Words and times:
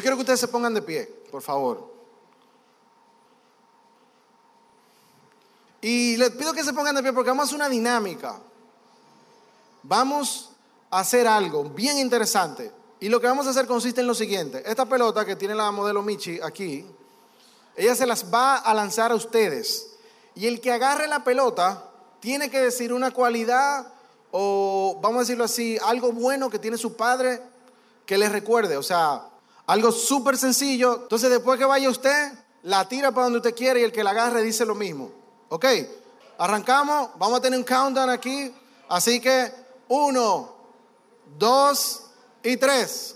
Yo 0.00 0.02
quiero 0.02 0.16
que 0.16 0.22
ustedes 0.22 0.40
se 0.40 0.48
pongan 0.48 0.72
de 0.72 0.80
pie, 0.80 1.04
por 1.30 1.42
favor. 1.42 1.92
Y 5.82 6.16
les 6.16 6.30
pido 6.30 6.54
que 6.54 6.64
se 6.64 6.72
pongan 6.72 6.94
de 6.94 7.02
pie 7.02 7.12
porque 7.12 7.28
vamos 7.28 7.42
a 7.42 7.44
hacer 7.44 7.56
una 7.56 7.68
dinámica. 7.68 8.40
Vamos 9.82 10.52
a 10.90 11.00
hacer 11.00 11.28
algo 11.28 11.64
bien 11.64 11.98
interesante. 11.98 12.72
Y 12.98 13.10
lo 13.10 13.20
que 13.20 13.26
vamos 13.26 13.46
a 13.46 13.50
hacer 13.50 13.66
consiste 13.66 14.00
en 14.00 14.06
lo 14.06 14.14
siguiente. 14.14 14.62
Esta 14.64 14.86
pelota 14.86 15.26
que 15.26 15.36
tiene 15.36 15.54
la 15.54 15.70
modelo 15.70 16.00
Michi 16.00 16.40
aquí, 16.40 16.86
ella 17.76 17.94
se 17.94 18.06
las 18.06 18.32
va 18.32 18.56
a 18.56 18.72
lanzar 18.72 19.12
a 19.12 19.16
ustedes. 19.16 19.96
Y 20.34 20.46
el 20.46 20.62
que 20.62 20.72
agarre 20.72 21.08
la 21.08 21.24
pelota 21.24 21.90
tiene 22.20 22.48
que 22.48 22.62
decir 22.62 22.94
una 22.94 23.10
cualidad 23.10 23.86
o, 24.30 24.98
vamos 25.02 25.18
a 25.18 25.20
decirlo 25.24 25.44
así, 25.44 25.76
algo 25.84 26.10
bueno 26.10 26.48
que 26.48 26.58
tiene 26.58 26.78
su 26.78 26.96
padre 26.96 27.42
que 28.06 28.16
le 28.16 28.30
recuerde. 28.30 28.78
O 28.78 28.82
sea, 28.82 29.26
algo 29.70 29.92
súper 29.92 30.36
sencillo. 30.36 31.02
Entonces 31.02 31.30
después 31.30 31.56
que 31.56 31.64
vaya 31.64 31.88
usted, 31.88 32.32
la 32.64 32.88
tira 32.88 33.12
para 33.12 33.26
donde 33.26 33.38
usted 33.38 33.54
quiere 33.54 33.80
y 33.80 33.84
el 33.84 33.92
que 33.92 34.02
la 34.02 34.10
agarre 34.10 34.42
dice 34.42 34.66
lo 34.66 34.74
mismo. 34.74 35.12
¿Ok? 35.48 35.64
Arrancamos, 36.38 37.10
vamos 37.16 37.38
a 37.38 37.40
tener 37.40 37.56
un 37.56 37.64
countdown 37.64 38.10
aquí. 38.10 38.52
Así 38.88 39.20
que 39.20 39.52
uno, 39.86 40.52
dos 41.38 42.02
y 42.42 42.56
tres. 42.56 43.14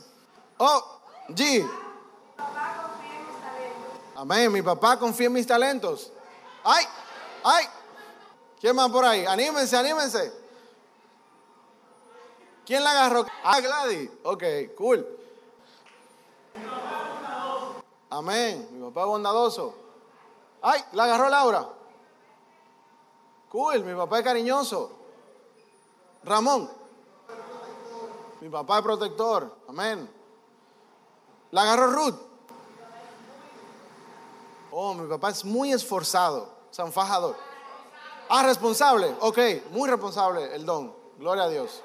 Oh, 0.58 1.00
G. 1.30 1.68
Amén, 4.14 4.52
mi 4.52 4.62
papá 4.62 4.96
confía 4.96 5.26
en 5.26 5.32
mis 5.32 5.48
talentos. 5.48 6.12
¡Ay! 6.62 6.84
¡Ay! 7.42 7.64
¿Quién 8.60 8.76
más 8.76 8.90
por 8.92 9.04
ahí? 9.04 9.26
Anímense, 9.26 9.76
anímense. 9.76 10.32
¿Quién 12.64 12.84
la 12.84 12.92
agarró? 12.92 13.26
Ah, 13.42 13.60
Gladys. 13.60 14.08
Ok, 14.22 14.44
cool. 14.76 15.23
Amén. 18.14 18.68
Mi 18.70 18.80
papá 18.86 19.00
es 19.00 19.06
bondadoso. 19.08 19.74
¡Ay! 20.62 20.84
La 20.92 21.04
agarró 21.04 21.28
Laura. 21.28 21.68
Cool, 23.48 23.82
mi 23.84 23.92
papá 23.94 24.18
es 24.18 24.24
cariñoso. 24.24 24.90
Ramón. 26.22 26.70
Mi 28.40 28.48
papá 28.48 28.78
es 28.78 28.84
protector. 28.84 29.56
Amén. 29.68 30.08
La 31.50 31.62
agarró 31.62 31.88
Ruth. 31.88 32.14
Oh, 34.70 34.94
mi 34.94 35.08
papá 35.08 35.30
es 35.30 35.44
muy 35.44 35.72
esforzado. 35.72 36.48
San 36.70 36.92
Fajador. 36.92 37.36
Ah, 38.28 38.44
responsable. 38.44 39.12
Ok, 39.20 39.38
muy 39.70 39.88
responsable 39.88 40.54
el 40.54 40.64
don. 40.64 40.94
Gloria 41.18 41.44
a 41.44 41.48
Dios. 41.48 41.82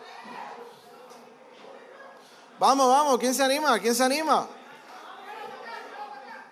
Vamos, 2.59 2.87
vamos. 2.87 3.17
¿Quién 3.17 3.33
se 3.33 3.43
anima? 3.43 3.79
¿Quién 3.79 3.95
se 3.95 4.03
anima? 4.03 4.47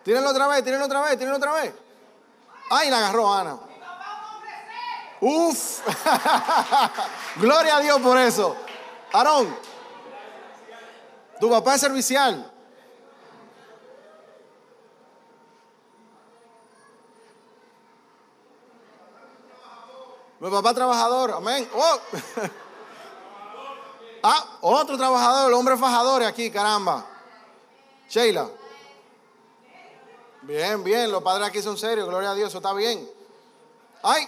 Tírenlo 0.08 0.30
otra 0.30 0.48
vez, 0.48 0.64
tírenlo 0.64 0.86
otra 0.86 1.02
vez, 1.02 1.18
tírenlo 1.18 1.36
otra 1.36 1.52
vez. 1.52 1.74
Ay, 2.70 2.90
la 2.90 3.00
agarró 3.00 3.34
Ana. 3.34 3.60
Uf. 5.20 5.82
Gloria 7.36 7.76
a 7.76 7.80
Dios 7.82 8.00
por 8.00 8.18
eso. 8.18 8.56
Aarón, 9.12 9.54
tu 11.42 11.50
papá 11.50 11.76
es 11.76 11.82
servicial. 11.82 12.50
Mi 20.40 20.50
papá 20.50 20.74
trabajador, 20.74 21.32
amén. 21.32 21.70
Oh. 21.76 22.00
Ah, 24.24 24.58
otro 24.62 24.98
trabajador, 24.98 25.50
el 25.50 25.54
hombre 25.54 25.78
fajador 25.78 26.24
aquí, 26.24 26.50
caramba. 26.50 27.06
Sheila. 28.10 28.50
Bien, 30.48 30.82
bien, 30.82 31.12
los 31.12 31.22
padres 31.22 31.46
aquí 31.46 31.62
son 31.62 31.78
serios, 31.78 32.08
gloria 32.08 32.32
a 32.32 32.34
Dios, 32.34 32.48
eso 32.48 32.60
está 32.60 32.72
bien. 32.72 33.06
Ay, 34.02 34.26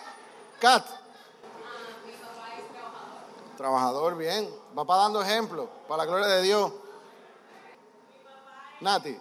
Kat. 0.59 0.85
Trabajador, 3.55 4.17
bien. 4.17 4.53
Papá 4.75 4.97
dando 4.97 5.21
ejemplo, 5.21 5.69
para 5.87 6.03
la 6.03 6.05
gloria 6.05 6.27
de 6.27 6.41
Dios. 6.41 6.73
Nati. 8.81 9.17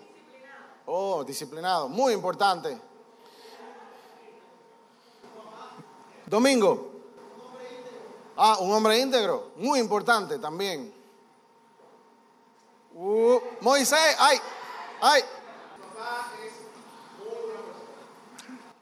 Oh, 0.87 1.23
disciplinado, 1.23 1.89
muy 1.89 2.13
importante. 2.13 2.77
Domingo. 6.27 6.91
Ah, 8.37 8.57
un 8.59 8.73
hombre 8.73 8.99
íntegro, 8.99 9.53
muy 9.55 9.79
importante 9.79 10.37
también. 10.41 10.93
Uh, 12.93 13.39
Moisés, 13.61 14.17
ay, 14.19 14.41
ay. 15.01 15.23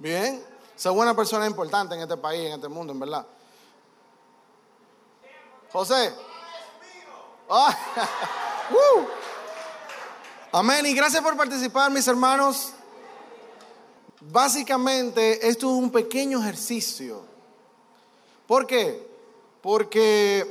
Bien, 0.06 0.40
esa 0.76 0.90
buena 0.90 1.16
persona 1.16 1.48
importante 1.48 1.96
en 1.96 2.02
este 2.02 2.16
país, 2.16 2.46
en 2.46 2.52
este 2.52 2.68
mundo, 2.68 2.92
en 2.92 3.00
verdad. 3.00 3.26
José. 5.72 6.14
Uh. 8.68 9.04
Amén, 10.52 10.86
y 10.86 10.94
gracias 10.94 11.22
por 11.22 11.36
participar, 11.36 11.90
mis 11.90 12.06
hermanos. 12.06 12.72
Básicamente, 14.20 15.48
esto 15.48 15.66
es 15.66 15.72
un 15.82 15.90
pequeño 15.90 16.40
ejercicio. 16.40 17.24
¿Por 18.46 18.64
qué? 18.64 19.08
Porque 19.60 20.46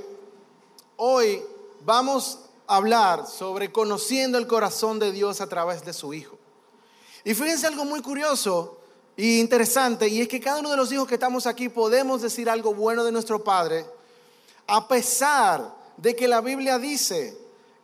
hoy 0.97 1.41
vamos 1.81 2.39
a 2.67 2.75
hablar 2.75 3.25
sobre 3.25 3.71
conociendo 3.71 4.37
el 4.37 4.47
corazón 4.47 4.99
de 4.99 5.13
Dios 5.13 5.39
a 5.39 5.47
través 5.47 5.85
de 5.85 5.93
su 5.93 6.13
Hijo. 6.13 6.37
Y 7.23 7.33
fíjense 7.33 7.67
algo 7.67 7.85
muy 7.85 8.01
curioso 8.01 8.79
e 9.17 9.39
interesante, 9.39 10.07
y 10.07 10.21
es 10.21 10.27
que 10.27 10.39
cada 10.39 10.59
uno 10.59 10.71
de 10.71 10.77
los 10.77 10.91
hijos 10.91 11.07
que 11.07 11.13
estamos 11.13 11.47
aquí 11.47 11.69
podemos 11.69 12.21
decir 12.21 12.49
algo 12.49 12.73
bueno 12.73 13.03
de 13.03 13.11
nuestro 13.11 13.43
Padre, 13.43 13.85
a 14.67 14.87
pesar 14.87 15.73
de 15.97 16.15
que 16.15 16.27
la 16.27 16.41
Biblia 16.41 16.77
dice 16.77 17.37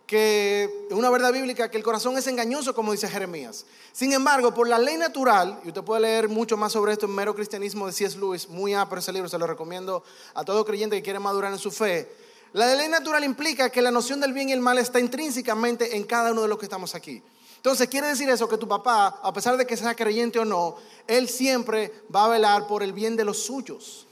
que 0.05 0.87
es 0.89 0.93
una 0.93 1.09
verdad 1.09 1.31
bíblica 1.31 1.71
que 1.71 1.77
el 1.77 1.83
corazón 1.83 2.17
es 2.17 2.27
engañoso, 2.27 2.75
como 2.75 2.91
dice 2.91 3.07
Jeremías. 3.07 3.65
Sin 3.93 4.11
embargo, 4.11 4.53
por 4.53 4.67
la 4.67 4.77
ley 4.77 4.97
natural, 4.97 5.61
y 5.63 5.69
usted 5.69 5.83
puede 5.83 6.01
leer 6.01 6.27
mucho 6.27 6.57
más 6.57 6.73
sobre 6.73 6.91
esto 6.91 7.05
en 7.05 7.15
Mero 7.15 7.33
Cristianismo 7.33 7.87
de 7.87 7.93
C.S. 7.93 8.17
Lewis, 8.17 8.49
muy 8.49 8.73
apro 8.73 8.99
ese 8.99 9.13
libro, 9.13 9.29
se 9.29 9.37
lo 9.37 9.47
recomiendo 9.47 10.03
a 10.33 10.43
todo 10.43 10.65
creyente 10.65 10.97
que 10.97 11.01
quiere 11.01 11.19
madurar 11.19 11.53
en 11.53 11.59
su 11.59 11.71
fe. 11.71 12.11
La 12.51 12.75
ley 12.75 12.89
natural 12.89 13.23
implica 13.23 13.69
que 13.69 13.81
la 13.81 13.89
noción 13.89 14.19
del 14.19 14.33
bien 14.33 14.49
y 14.49 14.51
el 14.51 14.59
mal 14.59 14.77
está 14.79 14.99
intrínsecamente 14.99 15.95
en 15.95 16.03
cada 16.03 16.33
uno 16.33 16.41
de 16.41 16.49
los 16.49 16.57
que 16.57 16.65
estamos 16.65 16.93
aquí. 16.93 17.23
Entonces, 17.61 17.87
quiere 17.89 18.07
decir 18.07 18.27
eso 18.27 18.49
que 18.49 18.57
tu 18.57 18.67
papá, 18.67 19.19
a 19.21 19.31
pesar 19.31 19.55
de 19.55 19.67
que 19.67 19.77
sea 19.77 19.93
creyente 19.95 20.39
o 20.39 20.45
no, 20.45 20.77
él 21.05 21.29
siempre 21.29 21.93
va 22.13 22.25
a 22.25 22.29
velar 22.29 22.65
por 22.65 22.81
el 22.81 22.91
bien 22.91 23.15
de 23.15 23.23
los 23.23 23.37
suyos. 23.37 24.07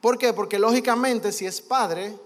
¿Por 0.00 0.18
qué? 0.18 0.32
Porque 0.32 0.58
lógicamente, 0.58 1.30
si 1.30 1.46
es 1.46 1.60
padre, 1.60 2.18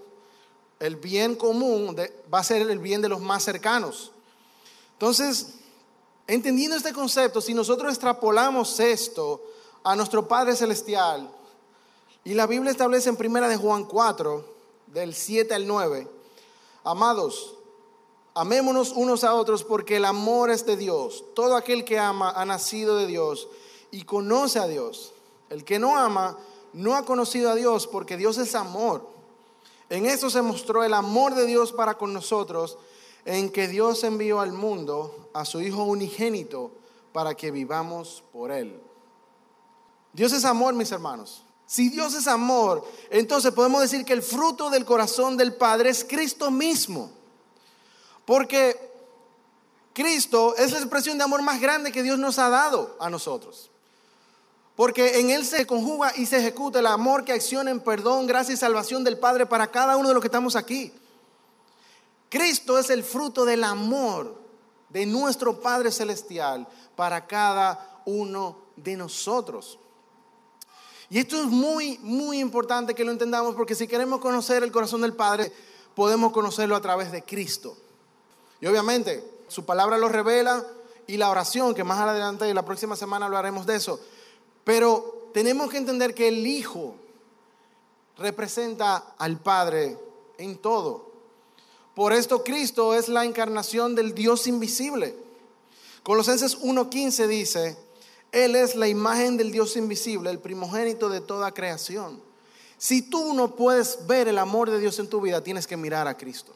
el 0.79 0.95
bien 0.95 1.35
común 1.35 1.95
va 2.33 2.39
a 2.39 2.43
ser 2.43 2.67
el 2.67 2.79
bien 2.79 3.03
de 3.03 3.09
los 3.09 3.21
más 3.21 3.43
cercanos. 3.43 4.11
Entonces, 4.93 5.53
entendiendo 6.25 6.75
este 6.75 6.91
concepto, 6.91 7.39
si 7.39 7.53
nosotros 7.53 7.91
extrapolamos 7.91 8.79
esto 8.79 9.43
a 9.83 9.95
nuestro 9.95 10.27
Padre 10.27 10.55
Celestial, 10.55 11.29
y 12.23 12.33
la 12.33 12.47
Biblia 12.47 12.71
establece 12.71 13.09
en 13.09 13.15
primera 13.15 13.47
de 13.47 13.57
Juan 13.57 13.85
4, 13.85 14.55
del 14.87 15.13
7 15.13 15.53
al 15.53 15.67
9, 15.67 16.07
amados, 16.83 17.56
amémonos 18.37 18.91
unos 18.91 19.23
a 19.23 19.33
otros 19.33 19.63
porque 19.63 19.97
el 19.97 20.05
amor 20.05 20.51
es 20.51 20.65
de 20.65 20.77
Dios. 20.77 21.25
Todo 21.33 21.55
aquel 21.55 21.83
que 21.83 21.97
ama 21.97 22.31
ha 22.31 22.45
nacido 22.45 22.97
de 22.97 23.07
Dios 23.07 23.47
y 23.91 24.03
conoce 24.03 24.59
a 24.59 24.67
Dios. 24.67 25.13
El 25.49 25.63
que 25.63 25.79
no 25.79 25.97
ama 25.97 26.37
no 26.73 26.95
ha 26.95 27.03
conocido 27.03 27.49
a 27.49 27.55
Dios 27.55 27.87
porque 27.87 28.15
Dios 28.15 28.37
es 28.37 28.53
amor. 28.53 29.09
En 29.89 30.05
eso 30.05 30.29
se 30.29 30.41
mostró 30.41 30.83
el 30.83 30.93
amor 30.93 31.33
de 31.33 31.45
Dios 31.45 31.71
para 31.71 31.97
con 31.97 32.13
nosotros, 32.13 32.77
en 33.25 33.49
que 33.49 33.67
Dios 33.67 34.03
envió 34.03 34.39
al 34.39 34.51
mundo 34.51 35.29
a 35.33 35.43
su 35.43 35.61
Hijo 35.61 35.83
unigénito 35.83 36.71
para 37.13 37.35
que 37.35 37.51
vivamos 37.51 38.23
por 38.31 38.51
Él. 38.51 38.79
Dios 40.13 40.31
es 40.33 40.45
amor, 40.45 40.73
mis 40.73 40.91
hermanos. 40.91 41.43
Si 41.65 41.89
Dios 41.89 42.13
es 42.13 42.27
amor, 42.27 42.85
entonces 43.09 43.51
podemos 43.51 43.81
decir 43.81 44.05
que 44.05 44.13
el 44.13 44.21
fruto 44.21 44.69
del 44.69 44.85
corazón 44.85 45.35
del 45.35 45.55
Padre 45.55 45.89
es 45.89 46.05
Cristo 46.05 46.51
mismo. 46.51 47.11
Porque 48.27 48.77
Cristo 49.93 50.53
es 50.57 50.73
la 50.73 50.79
expresión 50.79 51.17
de 51.17 51.23
amor 51.23 51.41
más 51.41 51.61
grande 51.61 51.93
que 51.93 52.03
Dios 52.03 52.19
nos 52.19 52.37
ha 52.39 52.49
dado 52.49 52.97
a 52.99 53.09
nosotros. 53.09 53.71
Porque 54.75 55.21
en 55.21 55.29
Él 55.29 55.45
se 55.45 55.65
conjuga 55.65 56.11
y 56.13 56.25
se 56.25 56.39
ejecuta 56.39 56.79
el 56.79 56.87
amor 56.87 57.23
que 57.23 57.31
acciona 57.31 57.71
en 57.71 57.79
perdón, 57.79 58.27
gracia 58.27 58.53
y 58.53 58.57
salvación 58.57 59.05
del 59.05 59.17
Padre 59.17 59.45
para 59.45 59.71
cada 59.71 59.95
uno 59.95 60.09
de 60.09 60.13
los 60.13 60.21
que 60.21 60.27
estamos 60.27 60.57
aquí. 60.57 60.91
Cristo 62.27 62.77
es 62.77 62.89
el 62.89 63.01
fruto 63.05 63.45
del 63.45 63.63
amor 63.63 64.37
de 64.89 65.05
nuestro 65.05 65.61
Padre 65.61 65.89
Celestial 65.89 66.67
para 66.97 67.25
cada 67.27 68.01
uno 68.03 68.57
de 68.75 68.97
nosotros. 68.97 69.79
Y 71.09 71.19
esto 71.19 71.37
es 71.37 71.45
muy, 71.45 71.97
muy 71.99 72.39
importante 72.39 72.93
que 72.93 73.05
lo 73.05 73.13
entendamos 73.13 73.55
porque 73.55 73.73
si 73.73 73.87
queremos 73.87 74.19
conocer 74.19 74.63
el 74.63 74.71
corazón 74.73 74.99
del 74.99 75.13
Padre, 75.13 75.49
podemos 75.95 76.33
conocerlo 76.33 76.75
a 76.75 76.81
través 76.81 77.09
de 77.09 77.23
Cristo. 77.23 77.77
Y 78.59 78.67
obviamente, 78.67 79.23
su 79.47 79.65
palabra 79.65 79.97
lo 79.97 80.09
revela 80.09 80.65
y 81.05 81.17
la 81.17 81.29
oración, 81.29 81.73
que 81.73 81.83
más 81.83 81.99
adelante, 81.99 82.53
la 82.53 82.65
próxima 82.65 82.95
semana 82.95 83.25
hablaremos 83.25 83.65
de 83.65 83.75
eso. 83.75 83.99
Pero 84.63 85.29
tenemos 85.33 85.69
que 85.69 85.77
entender 85.77 86.13
que 86.13 86.27
el 86.27 86.45
Hijo 86.45 86.95
representa 88.17 89.13
al 89.17 89.39
Padre 89.39 89.97
en 90.37 90.57
todo. 90.57 91.11
Por 91.95 92.13
esto 92.13 92.43
Cristo 92.43 92.93
es 92.93 93.09
la 93.09 93.25
encarnación 93.25 93.95
del 93.95 94.13
Dios 94.13 94.47
invisible. 94.47 95.15
Colosenses 96.03 96.59
1.15 96.59 97.27
dice, 97.27 97.77
Él 98.31 98.55
es 98.55 98.75
la 98.75 98.87
imagen 98.87 99.37
del 99.37 99.51
Dios 99.51 99.75
invisible, 99.75 100.29
el 100.29 100.39
primogénito 100.39 101.09
de 101.09 101.21
toda 101.21 101.53
creación. 101.53 102.21
Si 102.77 103.01
tú 103.01 103.33
no 103.33 103.55
puedes 103.55 104.05
ver 104.05 104.27
el 104.27 104.37
amor 104.37 104.69
de 104.69 104.79
Dios 104.79 104.99
en 104.99 105.09
tu 105.09 105.21
vida, 105.21 105.43
tienes 105.43 105.65
que 105.65 105.77
mirar 105.77 106.07
a 106.07 106.15
Cristo. 106.17 106.53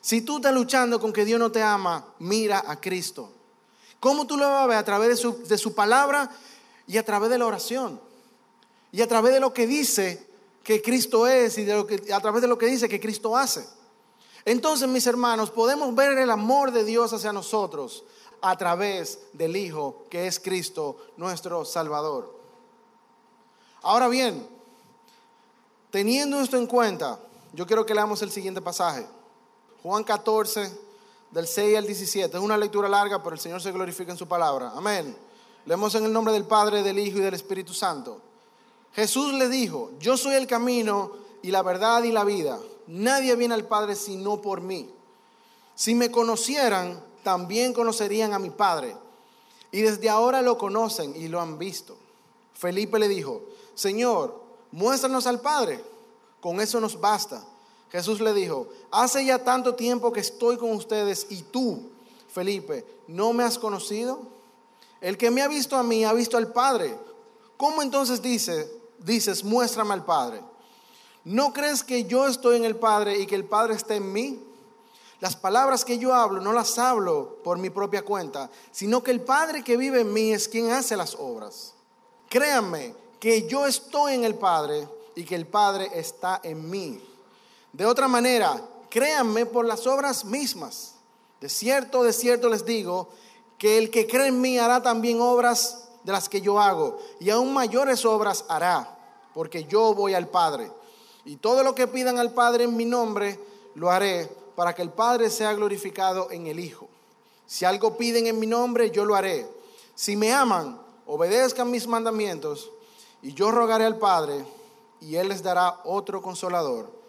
Si 0.00 0.22
tú 0.22 0.36
estás 0.36 0.54
luchando 0.54 0.98
con 0.98 1.12
que 1.12 1.24
Dios 1.24 1.38
no 1.38 1.52
te 1.52 1.62
ama, 1.62 2.06
mira 2.18 2.64
a 2.66 2.80
Cristo. 2.80 3.30
¿Cómo 3.98 4.26
tú 4.26 4.36
lo 4.36 4.48
vas 4.48 4.64
a 4.64 4.66
ver? 4.66 4.78
A 4.78 4.84
través 4.84 5.08
de 5.10 5.16
su, 5.16 5.42
de 5.44 5.58
su 5.58 5.74
palabra 5.74 6.30
y 6.86 6.96
a 6.96 7.04
través 7.04 7.28
de 7.30 7.38
la 7.38 7.46
oración. 7.46 8.00
Y 8.92 9.02
a 9.02 9.08
través 9.08 9.32
de 9.32 9.40
lo 9.40 9.52
que 9.52 9.66
dice 9.66 10.26
que 10.64 10.80
Cristo 10.80 11.26
es 11.26 11.58
y 11.58 11.64
de 11.64 11.74
lo 11.74 11.86
que, 11.86 12.12
a 12.12 12.20
través 12.20 12.42
de 12.42 12.48
lo 12.48 12.56
que 12.58 12.66
dice 12.66 12.88
que 12.88 13.00
Cristo 13.00 13.36
hace. 13.36 13.66
Entonces, 14.44 14.88
mis 14.88 15.06
hermanos, 15.06 15.50
podemos 15.50 15.94
ver 15.94 16.16
el 16.16 16.30
amor 16.30 16.72
de 16.72 16.84
Dios 16.84 17.12
hacia 17.12 17.32
nosotros 17.32 18.04
a 18.40 18.56
través 18.56 19.18
del 19.34 19.54
Hijo 19.56 20.06
que 20.08 20.26
es 20.26 20.40
Cristo, 20.40 20.96
nuestro 21.16 21.64
Salvador. 21.64 22.38
Ahora 23.82 24.08
bien, 24.08 24.46
teniendo 25.90 26.40
esto 26.40 26.56
en 26.56 26.66
cuenta, 26.66 27.18
yo 27.52 27.66
quiero 27.66 27.84
que 27.84 27.94
leamos 27.94 28.22
el 28.22 28.30
siguiente 28.30 28.60
pasaje. 28.60 29.06
Juan 29.82 30.04
14, 30.04 30.70
del 31.30 31.46
6 31.46 31.78
al 31.78 31.86
17. 31.86 32.36
Es 32.36 32.42
una 32.42 32.56
lectura 32.56 32.88
larga, 32.88 33.22
pero 33.22 33.34
el 33.34 33.40
Señor 33.40 33.62
se 33.62 33.72
glorifica 33.72 34.12
en 34.12 34.18
su 34.18 34.26
palabra. 34.26 34.72
Amén. 34.74 35.16
Leemos 35.64 35.94
en 35.94 36.04
el 36.04 36.12
nombre 36.12 36.32
del 36.32 36.44
Padre, 36.44 36.82
del 36.82 36.98
Hijo 36.98 37.18
y 37.18 37.22
del 37.22 37.34
Espíritu 37.34 37.72
Santo. 37.72 38.20
Jesús 38.92 39.32
le 39.34 39.48
dijo, 39.48 39.92
yo 40.00 40.16
soy 40.16 40.34
el 40.34 40.46
camino 40.46 41.12
y 41.42 41.50
la 41.50 41.62
verdad 41.62 42.02
y 42.02 42.12
la 42.12 42.24
vida. 42.24 42.58
Nadie 42.86 43.36
viene 43.36 43.54
al 43.54 43.66
Padre 43.66 43.94
sino 43.94 44.40
por 44.40 44.60
mí. 44.60 44.90
Si 45.74 45.94
me 45.94 46.10
conocieran, 46.10 47.02
también 47.22 47.72
conocerían 47.72 48.32
a 48.32 48.38
mi 48.38 48.50
Padre. 48.50 48.96
Y 49.70 49.82
desde 49.82 50.10
ahora 50.10 50.42
lo 50.42 50.58
conocen 50.58 51.14
y 51.14 51.28
lo 51.28 51.40
han 51.40 51.58
visto. 51.58 51.96
Felipe 52.54 52.98
le 52.98 53.08
dijo, 53.08 53.42
Señor, 53.74 54.42
muéstranos 54.72 55.26
al 55.26 55.40
Padre. 55.40 55.82
Con 56.40 56.60
eso 56.60 56.80
nos 56.80 57.00
basta. 57.00 57.44
Jesús 57.90 58.20
le 58.20 58.32
dijo, 58.32 58.68
hace 58.90 59.24
ya 59.24 59.42
tanto 59.42 59.74
tiempo 59.74 60.12
que 60.12 60.20
estoy 60.20 60.56
con 60.56 60.72
ustedes 60.72 61.26
y 61.30 61.42
tú, 61.42 61.90
Felipe, 62.28 62.84
¿no 63.08 63.32
me 63.32 63.42
has 63.42 63.58
conocido? 63.58 64.20
El 65.00 65.16
que 65.16 65.30
me 65.30 65.42
ha 65.42 65.48
visto 65.48 65.76
a 65.76 65.82
mí 65.82 66.04
ha 66.04 66.12
visto 66.12 66.36
al 66.36 66.52
Padre. 66.52 66.96
¿Cómo 67.56 67.82
entonces 67.82 68.22
dice, 68.22 68.70
dices, 68.98 69.42
muéstrame 69.42 69.94
al 69.94 70.04
Padre? 70.04 70.40
¿No 71.24 71.52
crees 71.52 71.82
que 71.82 72.04
yo 72.04 72.26
estoy 72.26 72.56
en 72.56 72.64
el 72.64 72.76
Padre 72.76 73.18
y 73.18 73.26
que 73.26 73.34
el 73.34 73.44
Padre 73.44 73.74
está 73.74 73.94
en 73.94 74.12
mí? 74.12 74.40
Las 75.20 75.36
palabras 75.36 75.84
que 75.84 75.98
yo 75.98 76.14
hablo 76.14 76.40
no 76.40 76.52
las 76.52 76.78
hablo 76.78 77.38
por 77.44 77.58
mi 77.58 77.68
propia 77.68 78.02
cuenta, 78.02 78.50
sino 78.70 79.02
que 79.02 79.10
el 79.10 79.20
Padre 79.20 79.62
que 79.62 79.76
vive 79.76 80.00
en 80.00 80.12
mí 80.12 80.32
es 80.32 80.48
quien 80.48 80.70
hace 80.70 80.96
las 80.96 81.14
obras. 81.14 81.74
Créanme 82.28 82.94
que 83.18 83.46
yo 83.46 83.66
estoy 83.66 84.14
en 84.14 84.24
el 84.24 84.36
Padre 84.36 84.88
y 85.14 85.24
que 85.24 85.34
el 85.34 85.46
Padre 85.46 85.90
está 85.92 86.40
en 86.42 86.70
mí. 86.70 87.02
De 87.72 87.86
otra 87.86 88.08
manera, 88.08 88.60
créanme 88.88 89.46
por 89.46 89.64
las 89.64 89.86
obras 89.86 90.24
mismas. 90.24 90.94
De 91.40 91.48
cierto, 91.48 92.02
de 92.02 92.12
cierto 92.12 92.48
les 92.48 92.64
digo 92.64 93.08
que 93.56 93.78
el 93.78 93.90
que 93.90 94.06
cree 94.06 94.26
en 94.26 94.40
mí 94.40 94.58
hará 94.58 94.82
también 94.82 95.20
obras 95.20 95.88
de 96.02 96.12
las 96.12 96.28
que 96.28 96.40
yo 96.40 96.58
hago, 96.58 96.98
y 97.20 97.30
aún 97.30 97.52
mayores 97.52 98.04
obras 98.04 98.44
hará, 98.48 98.98
porque 99.34 99.64
yo 99.64 99.94
voy 99.94 100.14
al 100.14 100.28
Padre. 100.28 100.70
Y 101.24 101.36
todo 101.36 101.62
lo 101.62 101.74
que 101.74 101.86
pidan 101.86 102.18
al 102.18 102.32
Padre 102.32 102.64
en 102.64 102.76
mi 102.76 102.84
nombre, 102.84 103.38
lo 103.74 103.90
haré, 103.90 104.26
para 104.56 104.74
que 104.74 104.82
el 104.82 104.90
Padre 104.90 105.30
sea 105.30 105.52
glorificado 105.52 106.30
en 106.30 106.46
el 106.46 106.58
Hijo. 106.58 106.88
Si 107.46 107.64
algo 107.64 107.96
piden 107.96 108.26
en 108.26 108.38
mi 108.38 108.46
nombre, 108.46 108.90
yo 108.90 109.04
lo 109.04 109.14
haré. 109.14 109.46
Si 109.94 110.16
me 110.16 110.32
aman, 110.32 110.80
obedezcan 111.06 111.70
mis 111.70 111.86
mandamientos, 111.86 112.70
y 113.22 113.34
yo 113.34 113.50
rogaré 113.50 113.84
al 113.84 113.98
Padre, 113.98 114.44
y 115.00 115.16
Él 115.16 115.28
les 115.28 115.42
dará 115.42 115.80
otro 115.84 116.22
consolador 116.22 116.99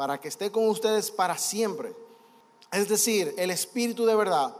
para 0.00 0.18
que 0.18 0.28
esté 0.28 0.50
con 0.50 0.66
ustedes 0.66 1.10
para 1.10 1.36
siempre. 1.36 1.94
Es 2.72 2.88
decir, 2.88 3.34
el 3.36 3.50
Espíritu 3.50 4.06
de 4.06 4.14
verdad, 4.14 4.56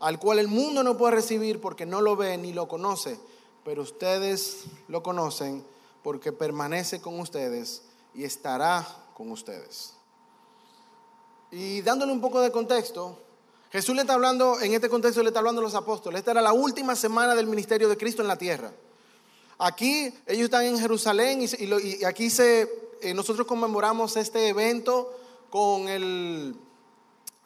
al 0.00 0.18
cual 0.18 0.40
el 0.40 0.48
mundo 0.48 0.82
no 0.82 0.96
puede 0.96 1.14
recibir 1.14 1.60
porque 1.60 1.86
no 1.86 2.00
lo 2.00 2.16
ve 2.16 2.36
ni 2.36 2.52
lo 2.52 2.66
conoce, 2.66 3.16
pero 3.64 3.82
ustedes 3.82 4.64
lo 4.88 5.00
conocen 5.04 5.64
porque 6.02 6.32
permanece 6.32 7.00
con 7.00 7.20
ustedes 7.20 7.82
y 8.14 8.24
estará 8.24 8.84
con 9.14 9.30
ustedes. 9.30 9.92
Y 11.52 11.82
dándole 11.82 12.10
un 12.10 12.20
poco 12.20 12.40
de 12.40 12.50
contexto, 12.50 13.16
Jesús 13.70 13.94
le 13.94 14.00
está 14.00 14.14
hablando, 14.14 14.60
en 14.60 14.74
este 14.74 14.88
contexto 14.88 15.22
le 15.22 15.28
está 15.28 15.38
hablando 15.38 15.60
a 15.60 15.64
los 15.66 15.76
apóstoles, 15.76 16.18
esta 16.18 16.32
era 16.32 16.42
la 16.42 16.52
última 16.52 16.96
semana 16.96 17.36
del 17.36 17.46
ministerio 17.46 17.88
de 17.88 17.96
Cristo 17.96 18.22
en 18.22 18.28
la 18.28 18.36
tierra. 18.36 18.72
Aquí 19.56 20.12
ellos 20.26 20.46
están 20.46 20.64
en 20.64 20.80
Jerusalén 20.80 21.42
y, 21.42 22.04
aquí 22.04 22.28
se 22.28 22.89
eh, 23.02 23.14
nosotros 23.14 23.46
conmemoramos 23.46 24.16
este 24.16 24.48
evento 24.48 25.12
con 25.50 25.88
el, 25.88 26.54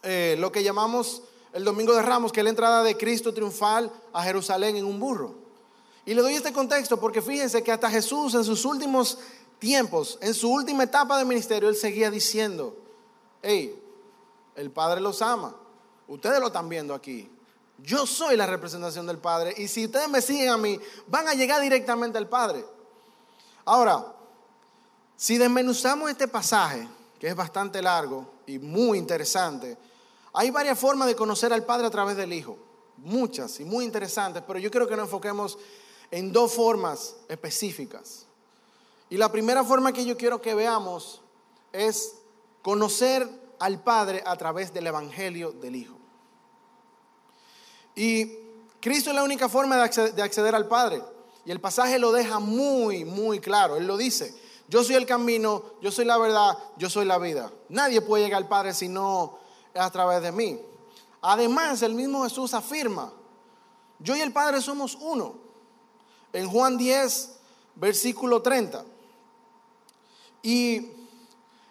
eh, 0.03 0.37
lo 0.39 0.53
que 0.53 0.63
llamamos 0.63 1.23
el 1.53 1.65
Domingo 1.65 1.95
de 1.95 2.03
Ramos, 2.03 2.33
que 2.33 2.41
es 2.41 2.45
la 2.45 2.51
entrada 2.51 2.83
de 2.83 2.97
Cristo 2.97 3.33
triunfal 3.33 3.91
a 4.13 4.23
Jerusalén 4.23 4.77
en 4.77 4.85
un 4.85 4.99
burro. 4.99 5.35
Y 6.05 6.15
le 6.15 6.21
doy 6.21 6.35
este 6.35 6.53
contexto 6.53 6.99
porque 6.99 7.23
fíjense 7.23 7.63
que 7.63 7.73
hasta 7.73 7.91
Jesús 7.91 8.35
en 8.35 8.45
sus 8.45 8.65
últimos 8.65 9.19
tiempos, 9.59 10.19
en 10.21 10.35
su 10.35 10.51
última 10.51 10.85
etapa 10.85 11.17
de 11.17 11.25
ministerio, 11.25 11.69
él 11.69 11.77
seguía 11.77 12.11
diciendo, 12.11 12.77
hey, 13.41 13.81
el 14.57 14.71
Padre 14.71 15.01
los 15.01 15.23
ama. 15.23 15.55
Ustedes 16.09 16.41
lo 16.41 16.49
están 16.49 16.69
viendo 16.69 16.93
aquí. 16.93 17.31
Yo 17.79 18.07
soy 18.07 18.37
la 18.37 18.47
representación 18.47 19.07
del 19.07 19.19
Padre 19.19 19.55
y 19.57 19.69
si 19.69 19.87
ustedes 19.87 20.09
me 20.09 20.21
siguen 20.21 20.51
a 20.51 20.57
mí, 20.57 20.79
van 21.07 21.29
a 21.29 21.35
llegar 21.35 21.63
directamente 21.63 22.19
al 22.19 22.29
Padre. 22.29 22.65
Ahora, 23.65 24.15
si 25.17 25.39
desmenuzamos 25.39 26.11
este 26.11 26.29
pasaje, 26.29 26.89
que 27.19 27.29
es 27.29 27.37
bastante 27.37 27.81
largo 27.81 28.27
y 28.47 28.59
muy 28.59 28.99
interesante, 28.99 29.77
hay 30.33 30.51
varias 30.51 30.79
formas 30.79 31.09
de 31.09 31.15
conocer 31.15 31.53
al 31.53 31.65
Padre 31.65 31.87
a 31.87 31.91
través 31.91 32.17
del 32.17 32.33
Hijo. 32.33 32.59
Muchas 32.97 33.61
y 33.61 33.65
muy 33.65 33.85
interesantes, 33.85 34.43
pero 34.47 34.59
yo 34.59 34.71
quiero 34.71 34.89
que 34.89 34.97
nos 34.97 35.07
enfoquemos 35.07 35.59
en 36.11 36.33
dos 36.33 36.53
formas 36.53 37.17
específicas. 37.29 38.27
Y 39.11 39.17
la 39.17 39.31
primera 39.31 39.63
forma 39.65 39.93
que 39.93 40.05
yo 40.05 40.17
quiero 40.17 40.41
que 40.41 40.55
veamos 40.55 41.23
es 41.73 42.15
conocer 42.63 43.29
al 43.59 43.83
Padre 43.83 44.23
a 44.27 44.37
través 44.37 44.73
del 44.73 44.87
Evangelio 44.87 45.53
del 45.53 45.77
Hijo. 45.77 45.97
Y 47.95 48.27
Cristo 48.81 49.11
es 49.11 49.17
la 49.17 49.23
única 49.23 49.49
forma 49.49 49.77
de 49.77 49.83
acceder, 49.83 50.15
de 50.15 50.23
acceder 50.23 50.55
al 50.55 50.67
Padre. 50.67 51.03
Y 51.45 51.51
el 51.51 51.61
pasaje 51.61 51.99
lo 51.99 52.11
deja 52.11 52.39
muy, 52.39 53.05
muy 53.05 53.39
claro. 53.39 53.77
Él 53.77 53.87
lo 53.87 53.97
dice. 53.97 54.35
Yo 54.75 54.83
soy 54.83 54.97
el 54.97 55.07
camino, 55.07 55.63
yo 55.81 55.93
soy 55.93 56.05
la 56.05 56.19
verdad, 56.19 56.59
yo 56.77 56.91
soy 56.91 57.05
la 57.05 57.17
vida. 57.19 57.49
Nadie 57.69 58.01
puede 58.01 58.25
llegar 58.25 58.43
al 58.43 58.49
Padre 58.49 58.75
si 58.75 58.89
no 58.89 59.39
es 59.73 59.81
a 59.81 59.89
través 59.89 60.21
de 60.21 60.33
mí. 60.33 60.59
Además, 61.23 61.81
el 61.83 61.95
mismo 61.95 62.25
Jesús 62.25 62.53
afirma, 62.55 63.13
yo 64.01 64.17
y 64.17 64.21
el 64.21 64.33
Padre 64.33 64.61
somos 64.61 64.99
uno. 65.01 65.37
En 66.33 66.51
Juan 66.51 66.77
10, 66.77 67.37
versículo 67.77 68.43
30. 68.43 68.85
Y 70.43 70.89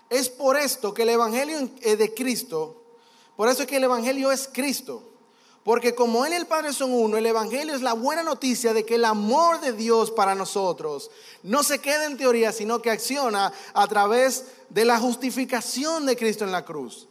es 0.10 0.29
por 0.29 0.55
esto 0.55 0.93
que 0.93 1.01
el 1.01 1.10
Evangelio 1.10 1.60
de 1.60 2.13
Cristo, 2.13 2.83
por 3.36 3.50
eso 3.50 3.63
es 3.63 3.67
que 3.67 3.75
el 3.75 3.83
Evangelio 3.83 4.31
es 4.31 4.48
Cristo. 4.48 5.03
Porque 5.63 5.96
como 5.96 6.25
Él 6.25 6.34
y 6.34 6.36
el 6.36 6.46
Padre 6.46 6.74
son 6.74 6.93
uno, 6.93 7.15
el 7.15 7.25
Evangelio 7.25 7.74
es 7.74 7.82
la 7.82 7.93
buena 7.93 8.22
noticia 8.22 8.74
de 8.74 8.86
que 8.86 8.96
el 8.96 9.05
amor 9.05 9.62
de 9.62 9.72
Dios 9.72 10.12
para 10.12 10.36
nosotros 10.36 11.10
no 11.41 11.63
se 11.63 11.79
queda 11.79 12.05
en 12.05 12.17
teoría, 12.17 12.51
sino 12.51 12.82
que 12.82 12.91
acciona 12.91 13.53
a 13.74 13.88
través 13.88 14.46
de 14.70 14.84
la 14.84 15.00
justificación 15.00 16.05
de 16.05 16.17
Cristo 16.17 16.43
en 16.43 16.51
la 16.51 16.65
cruz. 16.65 17.08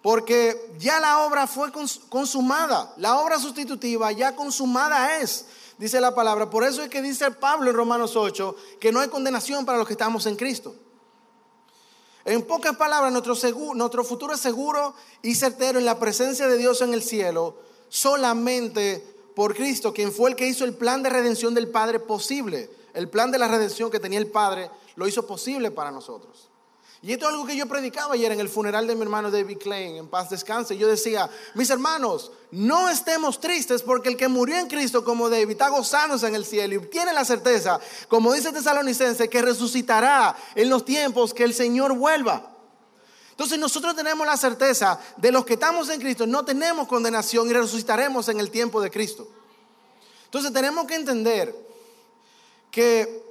Porque 0.00 0.70
ya 0.78 1.00
la 1.00 1.20
obra 1.20 1.46
fue 1.46 1.70
consumada, 2.08 2.94
la 2.96 3.18
obra 3.20 3.38
sustitutiva 3.38 4.12
ya 4.12 4.34
consumada 4.34 5.18
es, 5.18 5.46
dice 5.76 6.00
la 6.00 6.14
palabra. 6.14 6.48
Por 6.48 6.64
eso 6.64 6.82
es 6.82 6.88
que 6.88 7.02
dice 7.02 7.30
Pablo 7.30 7.70
en 7.70 7.76
Romanos 7.76 8.16
8 8.16 8.56
que 8.80 8.92
no 8.92 9.00
hay 9.00 9.08
condenación 9.08 9.66
para 9.66 9.78
los 9.78 9.86
que 9.86 9.94
estamos 9.94 10.24
en 10.26 10.36
Cristo. 10.36 10.74
En 12.24 12.42
pocas 12.42 12.76
palabras, 12.76 13.12
nuestro, 13.12 14.04
futuro 14.04 14.34
es 14.34 14.40
seguro 14.40 14.94
y 15.22 15.34
certero 15.34 15.78
en 15.78 15.84
la 15.84 15.98
presencia 15.98 16.48
de 16.48 16.56
Dios 16.56 16.80
en 16.80 16.94
el 16.94 17.02
cielo, 17.02 17.56
solamente 17.88 19.04
por 19.34 19.54
Cristo, 19.54 19.92
quien 19.92 20.10
fue 20.10 20.30
el 20.30 20.36
que 20.36 20.46
hizo 20.46 20.64
el 20.64 20.74
plan 20.74 21.02
de 21.02 21.10
redención 21.10 21.54
del 21.54 21.68
Padre 21.68 22.00
posible. 22.00 22.70
El 22.94 23.10
plan 23.10 23.30
de 23.30 23.38
la 23.38 23.48
redención 23.48 23.90
que 23.90 24.00
tenía 24.00 24.18
el 24.18 24.28
Padre 24.30 24.70
lo 24.96 25.06
hizo 25.06 25.26
posible 25.26 25.70
para 25.70 25.90
nosotros. 25.90 26.48
Y 27.04 27.12
esto 27.12 27.26
es 27.26 27.32
algo 27.32 27.46
que 27.46 27.54
yo 27.54 27.66
predicaba 27.66 28.14
ayer 28.14 28.32
en 28.32 28.40
el 28.40 28.48
funeral 28.48 28.86
de 28.86 28.94
mi 28.94 29.02
hermano 29.02 29.30
David 29.30 29.58
Klein, 29.58 29.96
en 29.96 30.08
paz 30.08 30.30
descanse. 30.30 30.74
Yo 30.78 30.88
decía, 30.88 31.28
mis 31.52 31.68
hermanos, 31.68 32.32
no 32.50 32.88
estemos 32.88 33.40
tristes 33.40 33.82
porque 33.82 34.08
el 34.08 34.16
que 34.16 34.26
murió 34.26 34.56
en 34.56 34.68
Cristo 34.68 35.04
como 35.04 35.28
David 35.28 35.50
está 35.50 35.68
gozándose 35.68 36.26
en 36.26 36.34
el 36.34 36.46
cielo 36.46 36.76
y 36.76 36.86
tiene 36.86 37.12
la 37.12 37.26
certeza, 37.26 37.78
como 38.08 38.32
dice 38.32 38.52
Tesalonicense, 38.52 39.28
que 39.28 39.42
resucitará 39.42 40.34
en 40.54 40.70
los 40.70 40.86
tiempos 40.86 41.34
que 41.34 41.44
el 41.44 41.52
Señor 41.52 41.92
vuelva. 41.92 42.50
Entonces 43.32 43.58
nosotros 43.58 43.94
tenemos 43.94 44.26
la 44.26 44.38
certeza 44.38 44.98
de 45.18 45.30
los 45.30 45.44
que 45.44 45.54
estamos 45.54 45.90
en 45.90 46.00
Cristo, 46.00 46.26
no 46.26 46.42
tenemos 46.42 46.88
condenación 46.88 47.50
y 47.50 47.52
resucitaremos 47.52 48.30
en 48.30 48.40
el 48.40 48.50
tiempo 48.50 48.80
de 48.80 48.90
Cristo. 48.90 49.28
Entonces 50.24 50.50
tenemos 50.54 50.86
que 50.86 50.94
entender 50.94 51.54
que 52.70 53.22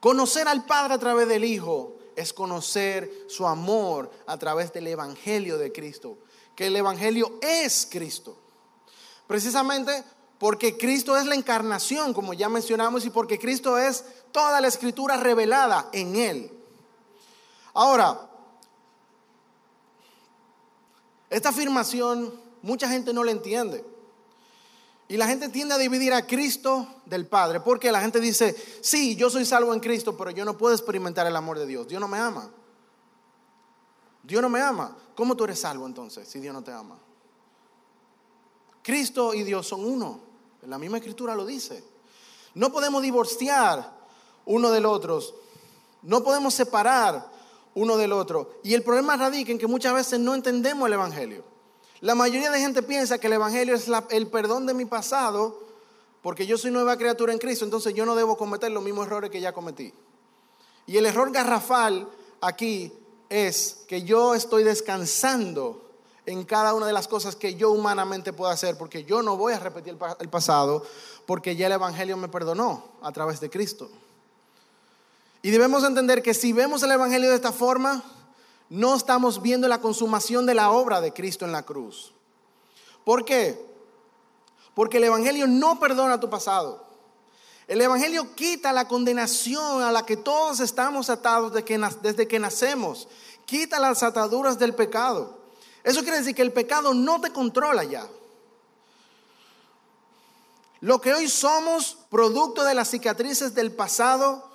conocer 0.00 0.48
al 0.48 0.64
Padre 0.64 0.94
a 0.94 0.98
través 0.98 1.28
del 1.28 1.44
Hijo 1.44 1.98
es 2.16 2.32
conocer 2.32 3.10
su 3.28 3.46
amor 3.46 4.10
a 4.26 4.38
través 4.38 4.72
del 4.72 4.86
Evangelio 4.86 5.58
de 5.58 5.72
Cristo, 5.72 6.18
que 6.54 6.66
el 6.66 6.76
Evangelio 6.76 7.38
es 7.40 7.86
Cristo. 7.90 8.36
Precisamente 9.26 10.04
porque 10.38 10.76
Cristo 10.76 11.16
es 11.16 11.26
la 11.26 11.36
encarnación, 11.36 12.12
como 12.12 12.34
ya 12.34 12.48
mencionamos, 12.48 13.04
y 13.04 13.10
porque 13.10 13.38
Cristo 13.38 13.78
es 13.78 14.04
toda 14.32 14.60
la 14.60 14.66
escritura 14.68 15.16
revelada 15.16 15.88
en 15.92 16.16
Él. 16.16 16.50
Ahora, 17.74 18.28
esta 21.30 21.50
afirmación 21.50 22.40
mucha 22.60 22.88
gente 22.88 23.12
no 23.12 23.22
la 23.22 23.30
entiende. 23.30 23.91
Y 25.12 25.18
la 25.18 25.26
gente 25.26 25.50
tiende 25.50 25.74
a 25.74 25.78
dividir 25.78 26.14
a 26.14 26.26
Cristo 26.26 27.02
del 27.04 27.26
Padre, 27.26 27.60
porque 27.60 27.92
la 27.92 28.00
gente 28.00 28.18
dice, 28.18 28.56
sí, 28.80 29.14
yo 29.14 29.28
soy 29.28 29.44
salvo 29.44 29.74
en 29.74 29.80
Cristo, 29.80 30.16
pero 30.16 30.30
yo 30.30 30.42
no 30.42 30.56
puedo 30.56 30.74
experimentar 30.74 31.26
el 31.26 31.36
amor 31.36 31.58
de 31.58 31.66
Dios. 31.66 31.86
Dios 31.86 32.00
no 32.00 32.08
me 32.08 32.16
ama. 32.16 32.50
Dios 34.22 34.40
no 34.40 34.48
me 34.48 34.62
ama. 34.62 34.96
¿Cómo 35.14 35.36
tú 35.36 35.44
eres 35.44 35.60
salvo 35.60 35.84
entonces 35.84 36.26
si 36.26 36.40
Dios 36.40 36.54
no 36.54 36.64
te 36.64 36.72
ama? 36.72 36.98
Cristo 38.82 39.34
y 39.34 39.42
Dios 39.42 39.66
son 39.66 39.84
uno. 39.84 40.18
La 40.62 40.78
misma 40.78 40.96
escritura 40.96 41.34
lo 41.34 41.44
dice. 41.44 41.84
No 42.54 42.72
podemos 42.72 43.02
divorciar 43.02 43.92
uno 44.46 44.70
del 44.70 44.86
otro. 44.86 45.20
No 46.00 46.24
podemos 46.24 46.54
separar 46.54 47.28
uno 47.74 47.98
del 47.98 48.12
otro. 48.12 48.60
Y 48.64 48.72
el 48.72 48.82
problema 48.82 49.18
radica 49.18 49.52
en 49.52 49.58
que 49.58 49.66
muchas 49.66 49.92
veces 49.92 50.18
no 50.18 50.34
entendemos 50.34 50.86
el 50.86 50.94
Evangelio. 50.94 51.51
La 52.02 52.16
mayoría 52.16 52.50
de 52.50 52.58
gente 52.58 52.82
piensa 52.82 53.18
que 53.18 53.28
el 53.28 53.34
Evangelio 53.34 53.76
es 53.76 53.88
el 54.10 54.26
perdón 54.26 54.66
de 54.66 54.74
mi 54.74 54.86
pasado, 54.86 55.62
porque 56.20 56.48
yo 56.48 56.58
soy 56.58 56.72
nueva 56.72 56.96
criatura 56.96 57.32
en 57.32 57.38
Cristo, 57.38 57.64
entonces 57.64 57.94
yo 57.94 58.04
no 58.04 58.16
debo 58.16 58.36
cometer 58.36 58.72
los 58.72 58.82
mismos 58.82 59.06
errores 59.06 59.30
que 59.30 59.40
ya 59.40 59.52
cometí. 59.52 59.94
Y 60.84 60.96
el 60.96 61.06
error 61.06 61.30
garrafal 61.30 62.08
aquí 62.40 62.92
es 63.28 63.84
que 63.86 64.02
yo 64.02 64.34
estoy 64.34 64.64
descansando 64.64 65.90
en 66.26 66.42
cada 66.42 66.74
una 66.74 66.86
de 66.86 66.92
las 66.92 67.06
cosas 67.06 67.36
que 67.36 67.54
yo 67.54 67.70
humanamente 67.70 68.32
puedo 68.32 68.50
hacer, 68.50 68.76
porque 68.76 69.04
yo 69.04 69.22
no 69.22 69.36
voy 69.36 69.52
a 69.52 69.60
repetir 69.60 69.96
el 70.18 70.28
pasado, 70.28 70.84
porque 71.24 71.54
ya 71.54 71.66
el 71.66 71.72
Evangelio 71.74 72.16
me 72.16 72.26
perdonó 72.26 72.82
a 73.00 73.12
través 73.12 73.38
de 73.38 73.48
Cristo. 73.48 73.88
Y 75.40 75.52
debemos 75.52 75.84
entender 75.84 76.20
que 76.20 76.34
si 76.34 76.52
vemos 76.52 76.82
el 76.82 76.90
Evangelio 76.90 77.30
de 77.30 77.36
esta 77.36 77.52
forma, 77.52 78.02
no 78.72 78.96
estamos 78.96 79.42
viendo 79.42 79.68
la 79.68 79.82
consumación 79.82 80.46
de 80.46 80.54
la 80.54 80.70
obra 80.70 81.02
de 81.02 81.12
Cristo 81.12 81.44
en 81.44 81.52
la 81.52 81.62
cruz. 81.62 82.14
¿Por 83.04 83.22
qué? 83.22 83.62
Porque 84.74 84.96
el 84.96 85.04
Evangelio 85.04 85.46
no 85.46 85.78
perdona 85.78 86.18
tu 86.18 86.30
pasado. 86.30 86.82
El 87.68 87.82
Evangelio 87.82 88.34
quita 88.34 88.72
la 88.72 88.88
condenación 88.88 89.82
a 89.82 89.92
la 89.92 90.06
que 90.06 90.16
todos 90.16 90.60
estamos 90.60 91.10
atados 91.10 91.52
desde 91.52 92.26
que 92.26 92.38
nacemos. 92.38 93.08
Quita 93.44 93.78
las 93.78 94.02
ataduras 94.02 94.58
del 94.58 94.74
pecado. 94.74 95.38
Eso 95.84 96.00
quiere 96.00 96.20
decir 96.20 96.34
que 96.34 96.40
el 96.40 96.54
pecado 96.54 96.94
no 96.94 97.20
te 97.20 97.30
controla 97.30 97.84
ya. 97.84 98.08
Lo 100.80 100.98
que 100.98 101.12
hoy 101.12 101.28
somos, 101.28 101.98
producto 102.08 102.64
de 102.64 102.72
las 102.72 102.88
cicatrices 102.88 103.54
del 103.54 103.70
pasado, 103.70 104.50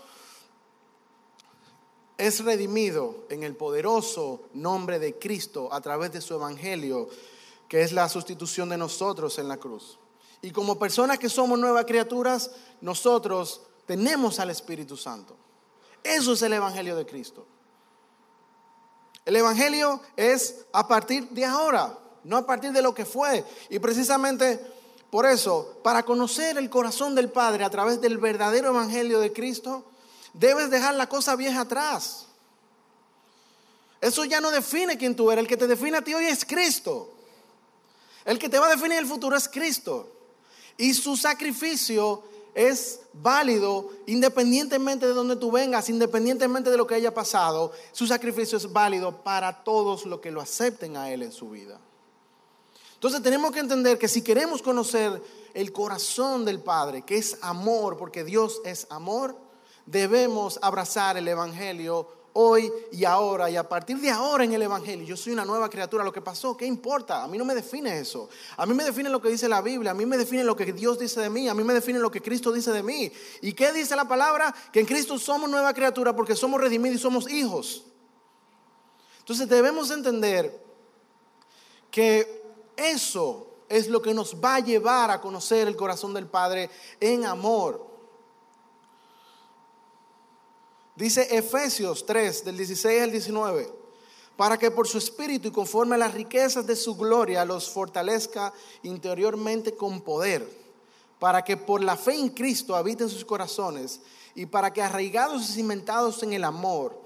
es 2.18 2.44
redimido 2.44 3.26
en 3.30 3.44
el 3.44 3.56
poderoso 3.56 4.42
nombre 4.54 5.00
de 5.00 5.20
Cristo 5.20 5.70
a 5.72 5.82
través 5.82 6.12
de 6.12 6.22
su 6.22 6.34
evangelio, 6.34 7.10
que 7.68 7.82
es 7.82 7.92
la 7.92 8.10
sustitución 8.10 8.70
de 8.70 8.78
nosotros 8.78 9.38
en 9.38 9.48
la 9.48 9.58
cruz. 9.58 10.00
Y 10.42 10.52
como 10.52 10.80
personas 10.80 11.20
que 11.20 11.30
somos 11.30 11.60
nuevas 11.60 11.86
criaturas, 11.86 12.52
nosotros 12.82 13.62
tenemos 13.86 14.40
al 14.40 14.50
Espíritu 14.50 14.98
Santo. 14.98 15.36
Eso 16.04 16.34
es 16.34 16.42
el 16.42 16.54
evangelio 16.54 16.96
de 16.96 17.06
Cristo. 17.06 17.46
El 19.26 19.36
evangelio 19.36 20.00
es 20.16 20.66
a 20.72 20.88
partir 20.88 21.30
de 21.30 21.46
ahora, 21.46 22.00
no 22.24 22.38
a 22.38 22.46
partir 22.46 22.72
de 22.72 22.82
lo 22.82 22.94
que 22.94 23.06
fue. 23.06 23.44
Y 23.70 23.80
precisamente 23.80 24.60
por 25.10 25.26
eso, 25.26 25.80
para 25.84 26.04
conocer 26.04 26.58
el 26.58 26.70
corazón 26.70 27.16
del 27.16 27.30
Padre 27.30 27.64
a 27.64 27.70
través 27.70 28.02
del 28.02 28.18
verdadero 28.18 28.70
evangelio 28.70 29.20
de 29.20 29.34
Cristo, 29.34 29.86
Debes 30.40 30.70
dejar 30.70 30.96
la 30.96 31.10
cosa 31.10 31.36
vieja 31.36 31.62
atrás. 31.62 32.28
Eso 34.00 34.24
ya 34.26 34.40
no 34.40 34.52
define 34.52 34.98
quién 34.98 35.16
tú 35.16 35.32
eres. 35.32 35.42
El 35.42 35.48
que 35.48 35.58
te 35.58 35.68
define 35.68 35.98
a 35.98 36.04
ti 36.04 36.14
hoy 36.14 36.26
es 36.26 36.46
Cristo. 36.46 37.14
El 38.24 38.38
que 38.38 38.50
te 38.50 38.60
va 38.60 38.68
a 38.68 38.76
definir 38.76 39.00
el 39.00 39.08
futuro 39.08 39.36
es 39.36 39.50
Cristo. 39.50 40.12
Y 40.78 40.94
su 40.94 41.18
sacrificio 41.18 42.24
es 42.54 43.00
válido 43.14 43.90
independientemente 44.06 45.08
de 45.08 45.14
donde 45.14 45.36
tú 45.36 45.52
vengas, 45.52 45.90
independientemente 45.90 46.70
de 46.70 46.78
lo 46.78 46.86
que 46.86 46.96
haya 46.96 47.14
pasado. 47.14 47.72
Su 47.92 48.06
sacrificio 48.06 48.58
es 48.58 48.72
válido 48.72 49.24
para 49.24 49.64
todos 49.64 50.06
los 50.06 50.20
que 50.20 50.32
lo 50.32 50.42
acepten 50.42 50.98
a 50.98 51.12
Él 51.12 51.24
en 51.24 51.32
su 51.32 51.50
vida. 51.50 51.80
Entonces 52.94 53.24
tenemos 53.24 53.52
que 53.52 53.60
entender 53.60 53.98
que 53.98 54.08
si 54.08 54.22
queremos 54.22 54.62
conocer 54.62 55.22
el 55.56 55.72
corazón 55.72 56.46
del 56.46 56.60
Padre, 56.60 57.04
que 57.04 57.18
es 57.18 57.38
amor, 57.42 57.98
porque 57.98 58.24
Dios 58.24 58.62
es 58.66 58.86
amor, 58.90 59.47
debemos 59.88 60.60
abrazar 60.62 61.18
el 61.18 61.28
Evangelio 61.28 62.08
hoy 62.34 62.72
y 62.92 63.04
ahora. 63.04 63.50
Y 63.50 63.56
a 63.56 63.68
partir 63.68 63.98
de 64.00 64.12
ahora 64.12 64.44
en 64.44 64.54
el 64.54 64.62
Evangelio, 64.62 65.06
yo 65.06 65.18
soy 65.18 65.34
una 65.34 65.44
nueva 65.44 65.70
criatura. 65.70 66.04
Lo 66.04 66.14
que 66.14 66.22
pasó, 66.22 66.56
¿qué 66.56 66.68
importa? 66.68 67.24
A 67.24 67.28
mí 67.28 67.38
no 67.38 67.46
me 67.46 67.56
define 67.56 67.98
eso. 68.00 68.30
A 68.58 68.68
mí 68.68 68.76
me 68.76 68.84
define 68.84 69.10
lo 69.10 69.20
que 69.20 69.30
dice 69.30 69.50
la 69.50 69.62
Biblia. 69.62 69.92
A 69.92 69.96
mí 69.96 70.06
me 70.06 70.18
define 70.18 70.44
lo 70.44 70.56
que 70.56 70.72
Dios 70.72 71.00
dice 71.00 71.20
de 71.20 71.32
mí. 71.32 71.48
A 71.48 71.56
mí 71.56 71.64
me 71.64 71.74
define 71.74 71.98
lo 71.98 72.12
que 72.12 72.22
Cristo 72.22 72.52
dice 72.52 72.72
de 72.72 72.84
mí. 72.84 73.12
¿Y 73.42 73.54
qué 73.54 73.74
dice 73.74 73.96
la 73.96 74.08
palabra? 74.08 74.54
Que 74.72 74.82
en 74.82 74.86
Cristo 74.86 75.18
somos 75.18 75.50
nueva 75.50 75.74
criatura 75.74 76.16
porque 76.16 76.36
somos 76.36 76.62
redimidos 76.62 77.00
y 77.00 77.02
somos 77.02 77.28
hijos. 77.30 77.86
Entonces 79.20 79.50
debemos 79.50 79.90
entender 79.90 80.64
que 81.90 82.44
eso 82.76 83.48
es 83.68 83.90
lo 83.90 84.02
que 84.02 84.14
nos 84.14 84.36
va 84.36 84.56
a 84.56 84.60
llevar 84.60 85.12
a 85.12 85.20
conocer 85.20 85.68
el 85.68 85.76
corazón 85.76 86.14
del 86.14 86.28
Padre 86.28 86.70
en 87.00 87.26
amor. 87.26 87.97
Dice 90.98 91.38
Efesios 91.38 92.08
3, 92.08 92.44
del 92.44 92.58
16 92.58 93.04
al 93.04 93.12
19, 93.12 93.72
para 94.36 94.58
que 94.58 94.72
por 94.72 94.88
su 94.88 94.98
espíritu 94.98 95.50
y 95.50 95.52
conforme 95.52 95.94
a 95.94 96.00
las 96.00 96.16
riquezas 96.16 96.66
de 96.66 96.76
su 96.76 96.96
gloria 96.96 97.46
los 97.46 97.70
fortalezca 97.70 98.52
interiormente 98.82 99.76
con 99.76 100.02
poder, 100.02 100.50
para 101.20 101.44
que 101.44 101.56
por 101.56 101.84
la 101.84 101.98
fe 101.98 102.16
en 102.16 102.30
Cristo 102.30 102.76
habiten 102.76 103.10
sus 103.10 103.24
corazones 103.24 104.00
y 104.34 104.48
para 104.48 104.74
que 104.74 104.82
arraigados 104.82 105.48
y 105.48 105.54
cimentados 105.54 106.24
en 106.24 106.34
el 106.34 106.44
amor, 106.44 107.00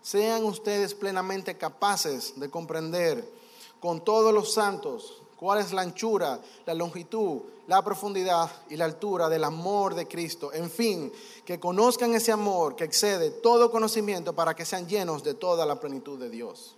sean 0.00 0.44
ustedes 0.44 0.94
plenamente 0.94 1.58
capaces 1.58 2.40
de 2.40 2.48
comprender 2.48 3.30
con 3.78 4.02
todos 4.02 4.32
los 4.32 4.54
santos 4.54 5.20
cuál 5.44 5.60
es 5.60 5.74
la 5.74 5.82
anchura, 5.82 6.40
la 6.64 6.72
longitud, 6.72 7.42
la 7.66 7.84
profundidad 7.84 8.50
y 8.70 8.78
la 8.78 8.86
altura 8.86 9.28
del 9.28 9.44
amor 9.44 9.94
de 9.94 10.08
Cristo. 10.08 10.50
En 10.54 10.70
fin, 10.70 11.12
que 11.44 11.60
conozcan 11.60 12.14
ese 12.14 12.32
amor 12.32 12.74
que 12.74 12.84
excede 12.84 13.30
todo 13.30 13.70
conocimiento 13.70 14.32
para 14.32 14.56
que 14.56 14.64
sean 14.64 14.88
llenos 14.88 15.22
de 15.22 15.34
toda 15.34 15.66
la 15.66 15.78
plenitud 15.78 16.18
de 16.18 16.30
Dios. 16.30 16.76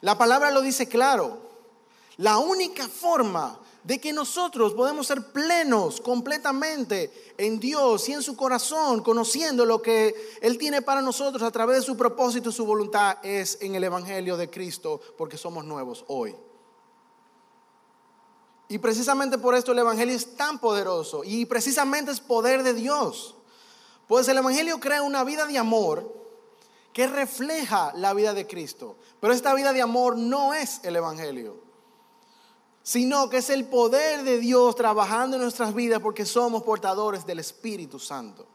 La 0.00 0.18
palabra 0.18 0.50
lo 0.50 0.62
dice 0.62 0.88
claro. 0.88 1.38
La 2.16 2.38
única 2.38 2.88
forma 2.88 3.60
de 3.84 4.00
que 4.00 4.12
nosotros 4.12 4.74
podemos 4.74 5.06
ser 5.06 5.30
plenos 5.30 6.00
completamente 6.00 7.32
en 7.38 7.60
Dios 7.60 8.08
y 8.08 8.14
en 8.14 8.22
su 8.22 8.34
corazón, 8.34 9.00
conociendo 9.00 9.64
lo 9.64 9.80
que 9.80 10.36
Él 10.42 10.58
tiene 10.58 10.82
para 10.82 11.02
nosotros 11.02 11.44
a 11.44 11.52
través 11.52 11.76
de 11.76 11.86
su 11.86 11.96
propósito 11.96 12.50
y 12.50 12.52
su 12.52 12.66
voluntad, 12.66 13.18
es 13.22 13.58
en 13.60 13.76
el 13.76 13.84
Evangelio 13.84 14.36
de 14.36 14.50
Cristo, 14.50 15.00
porque 15.16 15.38
somos 15.38 15.64
nuevos 15.64 16.04
hoy. 16.08 16.34
Y 18.70 18.78
precisamente 18.78 19.36
por 19.36 19.56
esto 19.56 19.72
el 19.72 19.80
Evangelio 19.80 20.14
es 20.14 20.36
tan 20.36 20.60
poderoso 20.60 21.22
y 21.24 21.44
precisamente 21.44 22.12
es 22.12 22.20
poder 22.20 22.62
de 22.62 22.72
Dios. 22.72 23.34
Pues 24.06 24.28
el 24.28 24.38
Evangelio 24.38 24.78
crea 24.78 25.02
una 25.02 25.24
vida 25.24 25.44
de 25.44 25.58
amor 25.58 26.14
que 26.92 27.08
refleja 27.08 27.92
la 27.96 28.14
vida 28.14 28.32
de 28.32 28.46
Cristo. 28.46 28.96
Pero 29.18 29.32
esta 29.32 29.54
vida 29.54 29.72
de 29.72 29.82
amor 29.82 30.16
no 30.16 30.54
es 30.54 30.84
el 30.84 30.94
Evangelio, 30.94 31.56
sino 32.84 33.28
que 33.28 33.38
es 33.38 33.50
el 33.50 33.64
poder 33.64 34.22
de 34.22 34.38
Dios 34.38 34.76
trabajando 34.76 35.36
en 35.36 35.42
nuestras 35.42 35.74
vidas 35.74 36.00
porque 36.00 36.24
somos 36.24 36.62
portadores 36.62 37.26
del 37.26 37.40
Espíritu 37.40 37.98
Santo. 37.98 38.46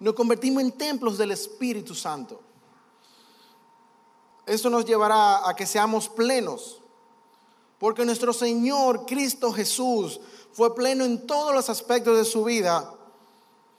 Nos 0.00 0.14
convertimos 0.14 0.62
en 0.62 0.72
templos 0.72 1.18
del 1.18 1.32
Espíritu 1.32 1.94
Santo. 1.94 2.40
Eso 4.46 4.70
nos 4.70 4.86
llevará 4.86 5.46
a 5.46 5.54
que 5.54 5.66
seamos 5.66 6.08
plenos. 6.08 6.80
Porque 7.78 8.04
nuestro 8.04 8.32
Señor 8.32 9.04
Cristo 9.06 9.52
Jesús 9.52 10.20
fue 10.52 10.74
pleno 10.74 11.04
en 11.04 11.26
todos 11.26 11.54
los 11.54 11.68
aspectos 11.68 12.16
de 12.16 12.24
su 12.24 12.44
vida 12.44 12.92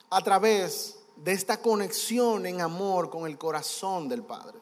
a 0.10 0.22
través 0.22 1.00
de 1.16 1.32
esta 1.32 1.62
conexión 1.62 2.46
en 2.46 2.62
amor 2.62 3.10
con 3.10 3.26
el 3.26 3.38
corazón 3.38 4.08
del 4.08 4.24
Padre. 4.24 4.60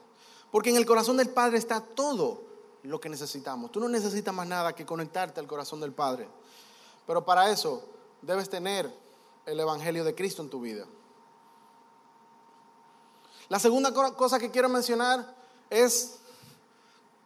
Porque 0.51 0.69
en 0.69 0.77
el 0.77 0.85
corazón 0.85 1.17
del 1.17 1.29
Padre 1.29 1.57
está 1.57 1.81
todo 1.81 2.41
lo 2.83 2.99
que 2.99 3.09
necesitamos. 3.09 3.71
Tú 3.71 3.79
no 3.79 3.89
necesitas 3.89 4.33
más 4.33 4.47
nada 4.47 4.73
que 4.73 4.85
conectarte 4.85 5.39
al 5.39 5.47
corazón 5.47 5.81
del 5.81 5.91
Padre. 5.91 6.29
Pero 7.05 7.25
para 7.25 7.49
eso 7.49 7.83
debes 8.21 8.49
tener 8.49 8.91
el 9.45 9.59
Evangelio 9.59 10.03
de 10.03 10.15
Cristo 10.15 10.41
en 10.41 10.49
tu 10.49 10.61
vida. 10.61 10.85
La 13.49 13.59
segunda 13.59 13.93
cosa 13.93 14.39
que 14.39 14.49
quiero 14.49 14.69
mencionar 14.69 15.35
es, 15.69 16.19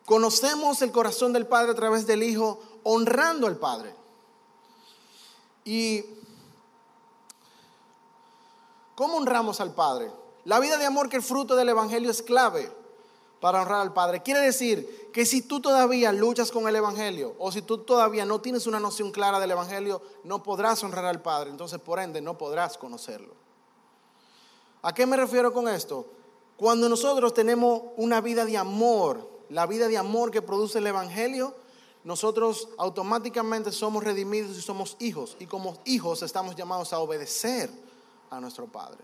conocemos 0.05 0.81
el 0.81 0.91
corazón 0.91 1.33
del 1.33 1.47
Padre 1.47 1.71
a 1.71 1.75
través 1.75 2.07
del 2.07 2.23
Hijo, 2.23 2.59
honrando 2.83 3.47
al 3.47 3.57
Padre. 3.57 3.93
Y 5.63 6.03
¿cómo 8.95 9.17
honramos 9.17 9.61
al 9.61 9.73
Padre? 9.73 10.11
La 10.45 10.59
vida 10.59 10.77
de 10.77 10.85
amor 10.85 11.09
que 11.09 11.17
el 11.17 11.23
fruto 11.23 11.55
del 11.55 11.69
Evangelio 11.69 12.09
es 12.09 12.21
clave 12.21 12.71
para 13.39 13.61
honrar 13.61 13.81
al 13.81 13.93
Padre. 13.93 14.21
Quiere 14.21 14.41
decir 14.41 15.09
que 15.13 15.25
si 15.25 15.41
tú 15.41 15.59
todavía 15.59 16.11
luchas 16.11 16.51
con 16.51 16.67
el 16.67 16.75
Evangelio 16.75 17.35
o 17.39 17.51
si 17.51 17.61
tú 17.61 17.79
todavía 17.79 18.25
no 18.25 18.41
tienes 18.41 18.67
una 18.67 18.79
noción 18.79 19.11
clara 19.11 19.39
del 19.39 19.51
Evangelio, 19.51 20.01
no 20.23 20.43
podrás 20.43 20.83
honrar 20.83 21.05
al 21.05 21.21
Padre. 21.21 21.49
Entonces, 21.49 21.79
por 21.79 21.99
ende, 21.99 22.21
no 22.21 22.37
podrás 22.37 22.77
conocerlo. 22.77 23.33
¿A 24.81 24.93
qué 24.93 25.05
me 25.05 25.17
refiero 25.17 25.53
con 25.53 25.67
esto? 25.67 26.05
Cuando 26.57 26.89
nosotros 26.89 27.33
tenemos 27.33 27.83
una 27.97 28.21
vida 28.21 28.45
de 28.45 28.57
amor, 28.57 29.29
la 29.49 29.65
vida 29.65 29.87
de 29.87 29.97
amor 29.97 30.31
que 30.31 30.41
produce 30.41 30.79
el 30.79 30.87
Evangelio, 30.87 31.55
nosotros 32.03 32.69
automáticamente 32.77 33.71
somos 33.71 34.03
redimidos 34.03 34.57
y 34.57 34.61
somos 34.61 34.95
hijos. 34.99 35.35
Y 35.39 35.45
como 35.45 35.77
hijos 35.85 36.21
estamos 36.21 36.55
llamados 36.55 36.93
a 36.93 36.99
obedecer 36.99 37.69
a 38.29 38.39
nuestro 38.39 38.67
Padre. 38.67 39.03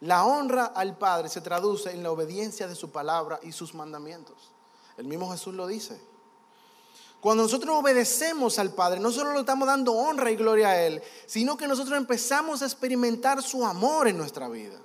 La 0.00 0.24
honra 0.24 0.66
al 0.66 0.98
Padre 0.98 1.28
se 1.28 1.40
traduce 1.40 1.90
en 1.90 2.02
la 2.02 2.10
obediencia 2.10 2.68
de 2.68 2.74
su 2.74 2.90
palabra 2.90 3.38
y 3.42 3.52
sus 3.52 3.74
mandamientos. 3.74 4.36
El 4.96 5.06
mismo 5.06 5.30
Jesús 5.30 5.54
lo 5.54 5.66
dice. 5.66 5.98
Cuando 7.20 7.44
nosotros 7.44 7.74
obedecemos 7.76 8.58
al 8.58 8.72
Padre, 8.72 9.00
no 9.00 9.10
solo 9.10 9.32
le 9.32 9.40
estamos 9.40 9.66
dando 9.66 9.92
honra 9.92 10.30
y 10.30 10.36
gloria 10.36 10.68
a 10.68 10.82
Él, 10.82 11.02
sino 11.26 11.56
que 11.56 11.66
nosotros 11.66 11.96
empezamos 11.96 12.62
a 12.62 12.66
experimentar 12.66 13.42
su 13.42 13.64
amor 13.64 14.08
en 14.08 14.18
nuestra 14.18 14.48
vida. 14.48 14.78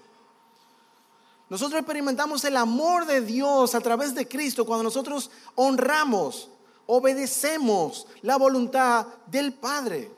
Nosotros 1.51 1.81
experimentamos 1.81 2.45
el 2.45 2.55
amor 2.55 3.05
de 3.05 3.19
Dios 3.19 3.75
a 3.75 3.81
través 3.81 4.15
de 4.15 4.25
Cristo 4.25 4.65
cuando 4.65 4.83
nosotros 4.83 5.29
honramos, 5.55 6.47
obedecemos 6.85 8.07
la 8.21 8.37
voluntad 8.37 9.05
del 9.27 9.51
Padre. 9.51 10.09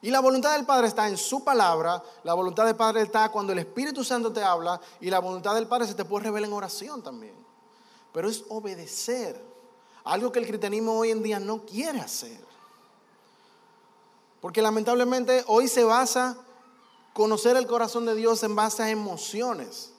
Y 0.00 0.12
la 0.12 0.20
voluntad 0.20 0.52
del 0.52 0.64
Padre 0.64 0.86
está 0.86 1.08
en 1.08 1.16
su 1.16 1.42
palabra, 1.42 2.00
la 2.22 2.34
voluntad 2.34 2.66
del 2.66 2.76
Padre 2.76 3.02
está 3.02 3.30
cuando 3.30 3.52
el 3.52 3.58
Espíritu 3.58 4.04
Santo 4.04 4.32
te 4.32 4.44
habla 4.44 4.80
y 5.00 5.10
la 5.10 5.18
voluntad 5.18 5.56
del 5.56 5.66
Padre 5.66 5.88
se 5.88 5.94
te 5.94 6.04
puede 6.04 6.26
revelar 6.26 6.48
en 6.48 6.54
oración 6.54 7.02
también. 7.02 7.34
Pero 8.12 8.28
es 8.28 8.44
obedecer, 8.48 9.44
algo 10.04 10.30
que 10.30 10.38
el 10.38 10.46
cristianismo 10.46 11.00
hoy 11.00 11.10
en 11.10 11.24
día 11.24 11.40
no 11.40 11.66
quiere 11.66 12.00
hacer. 12.00 12.38
Porque 14.40 14.62
lamentablemente 14.62 15.42
hoy 15.48 15.66
se 15.66 15.82
basa 15.82 16.36
conocer 17.12 17.56
el 17.56 17.66
corazón 17.66 18.06
de 18.06 18.14
Dios 18.14 18.40
en 18.44 18.54
base 18.54 18.84
a 18.84 18.88
emociones. 18.88 19.91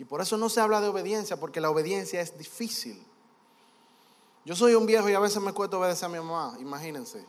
Y 0.00 0.04
por 0.06 0.22
eso 0.22 0.38
no 0.38 0.48
se 0.48 0.62
habla 0.62 0.80
de 0.80 0.88
obediencia, 0.88 1.38
porque 1.38 1.60
la 1.60 1.68
obediencia 1.68 2.22
es 2.22 2.38
difícil. 2.38 3.04
Yo 4.46 4.56
soy 4.56 4.74
un 4.74 4.86
viejo 4.86 5.10
y 5.10 5.12
a 5.12 5.20
veces 5.20 5.42
me 5.42 5.52
cuesta 5.52 5.76
obedecer 5.76 6.06
a 6.06 6.08
mi 6.08 6.16
mamá, 6.16 6.56
imagínense. 6.58 7.22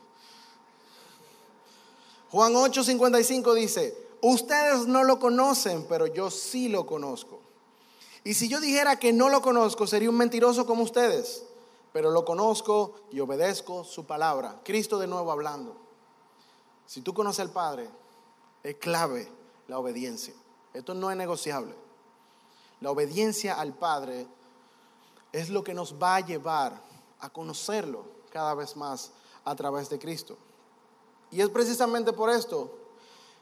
Juan 2.30 2.54
8:55 2.54 3.52
dice, 3.52 3.94
ustedes 4.22 4.86
no 4.86 5.04
lo 5.04 5.18
conocen, 5.18 5.84
pero 5.86 6.06
yo 6.06 6.30
sí 6.30 6.70
lo 6.70 6.86
conozco. 6.86 7.40
Y 8.24 8.32
si 8.32 8.48
yo 8.48 8.58
dijera 8.58 8.98
que 8.98 9.12
no 9.12 9.28
lo 9.28 9.42
conozco, 9.42 9.86
sería 9.86 10.08
un 10.08 10.16
mentiroso 10.16 10.64
como 10.64 10.82
ustedes, 10.82 11.44
pero 11.92 12.10
lo 12.10 12.24
conozco 12.24 12.94
y 13.10 13.20
obedezco 13.20 13.84
su 13.84 14.06
palabra. 14.06 14.62
Cristo 14.64 14.98
de 14.98 15.08
nuevo 15.08 15.30
hablando. 15.30 15.76
Si 16.86 17.02
tú 17.02 17.12
conoces 17.12 17.40
al 17.40 17.50
Padre, 17.50 17.90
es 18.62 18.76
clave 18.76 19.30
la 19.68 19.78
obediencia. 19.78 20.32
Esto 20.72 20.94
no 20.94 21.10
es 21.10 21.18
negociable. 21.18 21.82
La 22.82 22.90
obediencia 22.90 23.54
al 23.54 23.74
Padre 23.74 24.26
es 25.30 25.50
lo 25.50 25.62
que 25.62 25.72
nos 25.72 25.94
va 25.94 26.16
a 26.16 26.20
llevar 26.20 26.82
a 27.20 27.30
conocerlo 27.30 28.04
cada 28.30 28.54
vez 28.54 28.76
más 28.76 29.12
a 29.44 29.54
través 29.54 29.88
de 29.88 30.00
Cristo. 30.00 30.36
Y 31.30 31.40
es 31.40 31.48
precisamente 31.48 32.12
por 32.12 32.28
esto 32.28 32.76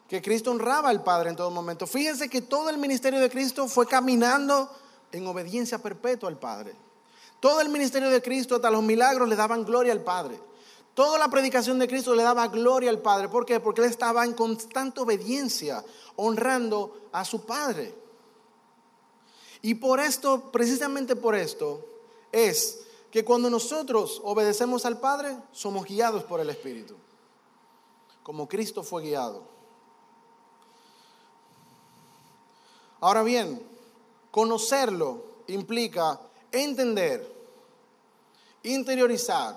que 0.07 0.21
Cristo 0.21 0.51
honraba 0.51 0.91
al 0.91 1.03
Padre 1.03 1.31
en 1.31 1.37
todo 1.37 1.51
momento. 1.51 1.87
Fíjense 1.87 2.29
que 2.29 2.43
todo 2.43 2.69
el 2.69 2.77
ministerio 2.77 3.19
de 3.19 3.31
Cristo 3.31 3.67
fue 3.67 3.87
caminando 3.87 4.71
en 5.11 5.27
obediencia 5.27 5.79
perpetua 5.79 6.29
al 6.29 6.39
Padre. 6.39 6.75
Todo 7.41 7.63
el 7.63 7.71
ministerio 7.71 8.11
de 8.11 8.21
Cristo, 8.21 8.57
hasta 8.57 8.71
los 8.71 8.83
milagros, 8.83 9.27
le 9.27 9.37
daban 9.37 9.65
gloria 9.65 9.93
al 9.93 10.03
Padre. 10.03 10.39
Toda 10.93 11.19
la 11.19 11.29
predicación 11.29 11.79
de 11.79 11.89
Cristo 11.89 12.15
le 12.15 12.25
daba 12.25 12.47
gloria 12.49 12.91
al 12.91 12.99
Padre. 12.99 13.31
¿Por 13.31 13.47
qué? 13.47 13.59
Porque 13.59 13.81
él 13.81 13.89
estaba 13.89 14.27
en 14.27 14.35
constante 14.35 15.01
obediencia, 15.01 15.83
honrando 16.17 17.09
a 17.11 17.25
su 17.25 17.47
Padre. 17.47 17.95
Y 19.63 19.75
por 19.75 20.01
esto, 20.01 20.51
precisamente 20.51 21.17
por 21.17 21.35
esto, 21.35 21.85
es 22.33 22.81
que 23.11 23.25
cuando 23.25 23.51
nosotros 23.51 24.21
obedecemos 24.25 24.87
al 24.87 25.01
Padre, 25.01 25.37
somos 25.53 25.85
guiados 25.85 26.25
por 26.25 26.41
el 26.41 26.51
Espíritu 26.51 26.97
como 28.31 28.49
Cristo 28.49 28.85
fue 28.85 29.03
guiado. 29.03 29.43
Ahora 33.01 33.25
bien, 33.25 33.61
conocerlo 34.31 35.25
implica 35.49 36.21
entender, 36.53 37.27
interiorizar 38.63 39.57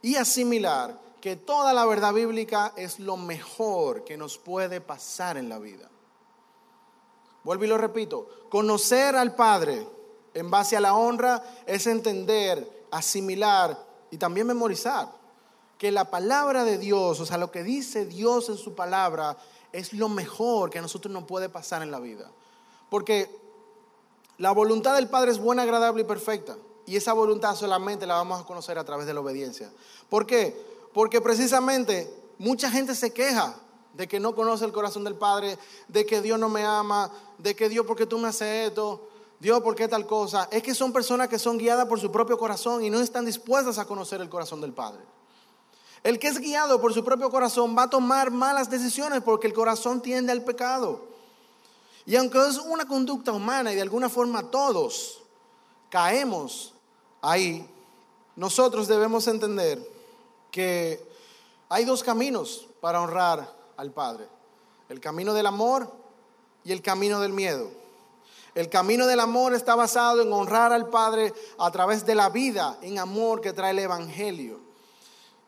y 0.00 0.16
asimilar 0.16 0.98
que 1.20 1.36
toda 1.36 1.74
la 1.74 1.84
verdad 1.84 2.14
bíblica 2.14 2.72
es 2.76 2.98
lo 2.98 3.18
mejor 3.18 4.02
que 4.04 4.16
nos 4.16 4.38
puede 4.38 4.80
pasar 4.80 5.36
en 5.36 5.50
la 5.50 5.58
vida. 5.58 5.90
Vuelvo 7.44 7.64
y 7.64 7.68
lo 7.68 7.78
repito, 7.78 8.28
conocer 8.48 9.16
al 9.16 9.34
Padre 9.34 9.86
en 10.34 10.50
base 10.50 10.76
a 10.76 10.80
la 10.80 10.94
honra 10.94 11.42
es 11.66 11.86
entender, 11.86 12.86
asimilar 12.90 13.78
y 14.10 14.16
también 14.16 14.46
memorizar 14.46 15.08
que 15.78 15.90
la 15.90 16.10
palabra 16.10 16.64
de 16.64 16.78
Dios, 16.78 17.18
o 17.18 17.26
sea, 17.26 17.38
lo 17.38 17.50
que 17.50 17.64
dice 17.64 18.06
Dios 18.06 18.48
en 18.48 18.56
su 18.56 18.74
palabra, 18.74 19.36
es 19.72 19.92
lo 19.92 20.08
mejor 20.08 20.70
que 20.70 20.78
a 20.78 20.82
nosotros 20.82 21.12
nos 21.12 21.24
puede 21.24 21.48
pasar 21.48 21.82
en 21.82 21.90
la 21.90 21.98
vida. 21.98 22.30
Porque 22.88 23.28
la 24.38 24.52
voluntad 24.52 24.94
del 24.94 25.08
Padre 25.08 25.32
es 25.32 25.38
buena, 25.38 25.62
agradable 25.62 26.02
y 26.02 26.04
perfecta. 26.04 26.56
Y 26.86 26.96
esa 26.96 27.12
voluntad 27.12 27.56
solamente 27.56 28.06
la 28.06 28.14
vamos 28.14 28.40
a 28.40 28.44
conocer 28.44 28.78
a 28.78 28.84
través 28.84 29.06
de 29.06 29.14
la 29.14 29.20
obediencia. 29.20 29.72
¿Por 30.08 30.26
qué? 30.26 30.56
Porque 30.92 31.20
precisamente 31.20 32.12
mucha 32.38 32.70
gente 32.70 32.94
se 32.94 33.12
queja 33.12 33.56
de 33.94 34.08
que 34.08 34.20
no 34.20 34.34
conoce 34.34 34.64
el 34.64 34.72
corazón 34.72 35.04
del 35.04 35.14
Padre, 35.14 35.58
de 35.88 36.06
que 36.06 36.22
Dios 36.22 36.38
no 36.38 36.48
me 36.48 36.64
ama, 36.64 37.10
de 37.38 37.54
que 37.54 37.68
Dios, 37.68 37.86
¿por 37.86 37.96
qué 37.96 38.06
tú 38.06 38.18
me 38.18 38.28
haces 38.28 38.68
esto? 38.68 39.08
Dios, 39.38 39.60
¿por 39.60 39.74
qué 39.74 39.88
tal 39.88 40.06
cosa? 40.06 40.48
Es 40.50 40.62
que 40.62 40.74
son 40.74 40.92
personas 40.92 41.28
que 41.28 41.38
son 41.38 41.58
guiadas 41.58 41.86
por 41.86 42.00
su 42.00 42.10
propio 42.10 42.38
corazón 42.38 42.84
y 42.84 42.90
no 42.90 43.00
están 43.00 43.24
dispuestas 43.24 43.78
a 43.78 43.84
conocer 43.86 44.20
el 44.20 44.28
corazón 44.28 44.60
del 44.60 44.72
Padre. 44.72 45.00
El 46.02 46.18
que 46.18 46.28
es 46.28 46.38
guiado 46.38 46.80
por 46.80 46.94
su 46.94 47.04
propio 47.04 47.30
corazón 47.30 47.76
va 47.76 47.84
a 47.84 47.90
tomar 47.90 48.30
malas 48.30 48.70
decisiones 48.70 49.22
porque 49.22 49.46
el 49.46 49.52
corazón 49.52 50.00
tiende 50.00 50.32
al 50.32 50.42
pecado. 50.42 51.06
Y 52.06 52.16
aunque 52.16 52.38
es 52.48 52.58
una 52.58 52.86
conducta 52.86 53.32
humana 53.32 53.72
y 53.72 53.76
de 53.76 53.82
alguna 53.82 54.08
forma 54.08 54.50
todos 54.50 55.22
caemos 55.90 56.74
ahí, 57.20 57.68
nosotros 58.34 58.88
debemos 58.88 59.26
entender 59.28 59.78
que 60.50 61.04
hay 61.68 61.84
dos 61.84 62.02
caminos 62.02 62.66
para 62.80 63.00
honrar 63.00 63.61
al 63.82 63.92
Padre. 63.92 64.28
El 64.88 65.00
camino 65.00 65.34
del 65.34 65.46
amor 65.46 65.90
y 66.64 66.72
el 66.72 66.80
camino 66.82 67.20
del 67.20 67.32
miedo. 67.32 67.70
El 68.54 68.68
camino 68.68 69.06
del 69.06 69.20
amor 69.20 69.54
está 69.54 69.74
basado 69.74 70.22
en 70.22 70.32
honrar 70.32 70.72
al 70.72 70.88
Padre 70.88 71.32
a 71.58 71.70
través 71.70 72.06
de 72.06 72.14
la 72.14 72.28
vida 72.30 72.78
en 72.82 72.98
amor 72.98 73.40
que 73.40 73.52
trae 73.52 73.72
el 73.72 73.78
Evangelio 73.78 74.72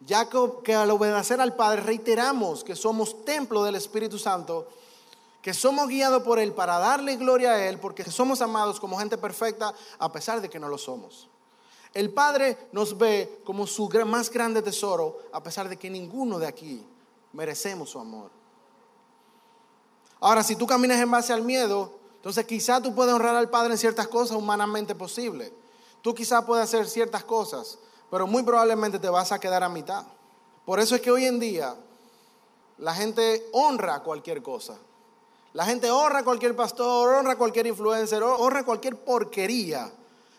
ya 0.07 0.29
que, 0.62 0.75
al 0.75 0.90
obedecer 0.90 1.40
al 1.40 1.57
Padre 1.57 1.81
reiteramos 1.81 2.62
que 2.62 2.77
somos 2.77 3.25
templo 3.25 3.64
del 3.64 3.77
Espíritu 3.77 4.18
Santo, 4.18 4.68
que 5.40 5.55
somos 5.55 5.88
guiados 5.88 6.23
por 6.23 6.38
Él 6.38 6.53
para 6.53 6.79
darle 6.79 7.16
gloria 7.16 7.53
a 7.53 7.68
Él, 7.68 7.79
porque 7.79 8.05
somos 8.05 8.42
amados 8.42 8.81
como 8.81 8.99
gente 8.99 9.18
perfecta 9.18 9.75
a 9.99 10.12
pesar 10.12 10.40
de 10.40 10.51
que 10.51 10.59
no 10.59 10.68
lo 10.68 10.79
somos. 10.79 11.29
El 11.92 12.12
Padre 12.12 12.68
nos 12.73 12.99
ve 12.99 13.40
como 13.44 13.66
su 13.66 13.88
más 14.07 14.31
grande 14.31 14.62
tesoro, 14.62 15.20
a 15.33 15.42
pesar 15.42 15.68
de 15.68 15.77
que 15.77 15.88
ninguno 15.88 16.38
de 16.38 16.47
aquí 16.47 16.85
merecemos 17.35 17.90
su 17.90 17.99
amor. 17.99 18.31
Ahora, 20.20 20.42
si 20.42 20.57
tú 20.57 20.66
caminas 20.66 20.99
en 21.01 21.11
base 21.11 21.33
al 21.33 21.42
miedo, 21.42 21.99
Entonces 22.16 22.47
quizá 22.47 22.81
tú 22.81 22.94
puedes 22.94 23.12
honrar 23.12 23.37
al 23.37 23.51
Padre 23.51 23.73
en 23.73 23.79
ciertas 23.79 24.09
cosas 24.09 24.35
humanamente 24.38 24.94
posible. 24.94 25.53
Tú 26.01 26.14
quizá 26.14 26.47
puedes 26.47 26.64
hacer 26.64 26.88
ciertas 26.88 27.23
cosas, 27.23 27.79
pero 28.11 28.27
muy 28.27 28.42
probablemente 28.42 28.99
te 28.99 29.11
vas 29.11 29.31
a 29.31 29.38
quedar 29.38 29.62
a 29.62 29.68
mitad. 29.68 30.07
Por 30.64 30.81
eso 30.81 30.94
es 30.94 31.03
que 31.03 31.11
hoy 31.11 31.27
en 31.27 31.38
día 31.38 31.77
la 32.79 32.94
gente 32.94 33.47
honra 33.53 34.03
cualquier 34.03 34.42
cosa. 34.42 34.79
La 35.53 35.66
gente 35.66 35.90
honra 35.90 36.25
cualquier 36.25 36.57
pastor, 36.57 37.12
honra 37.12 37.37
cualquier 37.37 37.66
influencer, 37.66 38.23
honra 38.23 38.64
cualquier 38.64 39.05
porquería 39.05 39.92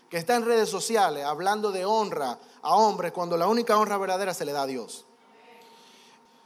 que 0.10 0.18
está 0.18 0.36
en 0.36 0.46
redes 0.46 0.70
sociales 0.70 1.24
hablando 1.24 1.72
de 1.72 1.86
honra 1.86 2.40
a 2.64 2.76
hombres 2.76 3.12
cuando 3.12 3.38
la 3.38 3.48
única 3.48 3.78
honra 3.78 4.00
verdadera 4.00 4.34
se 4.34 4.46
le 4.46 4.54
da 4.54 4.64
a 4.64 4.68
Dios. 4.68 5.06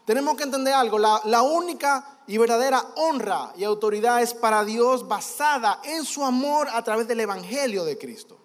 Tenemos 0.09 0.35
que 0.37 0.43
entender 0.43 0.73
algo, 0.73 0.97
la, 0.97 1.41
única 1.43 2.21
y 2.25 2.39
verdadera 2.39 2.83
honra 2.95 3.53
y 3.55 3.63
autoridad 3.63 4.23
es 4.23 4.33
para 4.33 4.65
Dios 4.65 5.07
basada 5.07 5.81
en 5.83 6.03
su 6.03 6.25
amor 6.25 6.67
a 6.71 6.83
través 6.83 7.07
del 7.07 7.19
Evangelio 7.19 7.85
de 7.85 7.95
Cristo. 7.95 8.35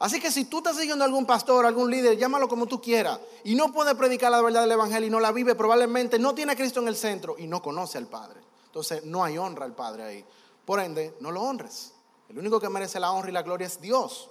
Así 0.00 0.18
que 0.18 0.32
si 0.32 0.46
tú 0.46 0.58
estás 0.58 0.76
siguiendo 0.76 1.04
a 1.04 1.06
algún 1.06 1.24
pastor, 1.24 1.64
algún 1.64 1.88
líder, 1.88 2.18
llámalo 2.18 2.48
como 2.48 2.66
tú 2.66 2.82
quieras, 2.82 3.20
y 3.44 3.54
no 3.54 3.72
puede 3.72 3.94
predicar 3.94 4.32
la 4.32 4.42
verdad 4.42 4.62
del 4.62 4.72
Evangelio 4.72 5.06
y 5.06 5.10
no 5.10 5.20
la 5.20 5.30
vive, 5.30 5.54
probablemente 5.54 6.18
no 6.18 6.34
tiene 6.34 6.50
a 6.50 6.56
Cristo 6.56 6.80
en 6.80 6.88
el 6.88 6.96
centro 6.96 7.36
y 7.38 7.46
no 7.46 7.62
conoce 7.62 7.98
al 7.98 8.08
Padre. 8.08 8.40
Entonces 8.66 9.04
no 9.04 9.22
hay 9.22 9.38
honra 9.38 9.66
al 9.66 9.76
Padre 9.76 10.02
ahí. 10.02 10.24
Por 10.64 10.80
ende, 10.80 11.14
no 11.20 11.30
lo 11.30 11.42
honres. 11.42 11.92
El 12.28 12.40
único 12.40 12.58
que 12.58 12.68
merece 12.68 12.98
la 12.98 13.12
honra 13.12 13.30
y 13.30 13.34
la 13.34 13.42
gloria 13.42 13.68
es 13.68 13.80
Dios. 13.80 14.28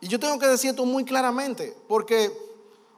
Y 0.00 0.08
yo 0.08 0.18
tengo 0.18 0.40
que 0.40 0.48
decir 0.48 0.70
esto 0.70 0.84
muy 0.84 1.04
claramente, 1.04 1.72
porque 1.86 2.36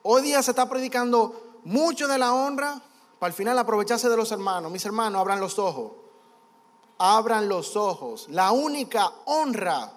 hoy 0.03 0.23
día 0.23 0.42
se 0.42 0.53
está 0.53 0.66
predicando 0.66 1.43
mucho 1.64 2.07
de 2.07 2.18
la 2.18 2.33
honra 2.33 2.81
para 3.18 3.31
al 3.31 3.37
final 3.37 3.59
aprovecharse 3.59 4.09
de 4.09 4.16
los 4.16 4.31
hermanos. 4.33 4.70
Mis 4.70 4.85
hermanos, 4.85 5.20
abran 5.20 5.40
los 5.40 5.59
ojos. 5.59 5.92
Abran 6.98 7.48
los 7.48 7.77
ojos. 7.77 8.27
La 8.29 8.53
única 8.53 9.11
honra 9.24 9.92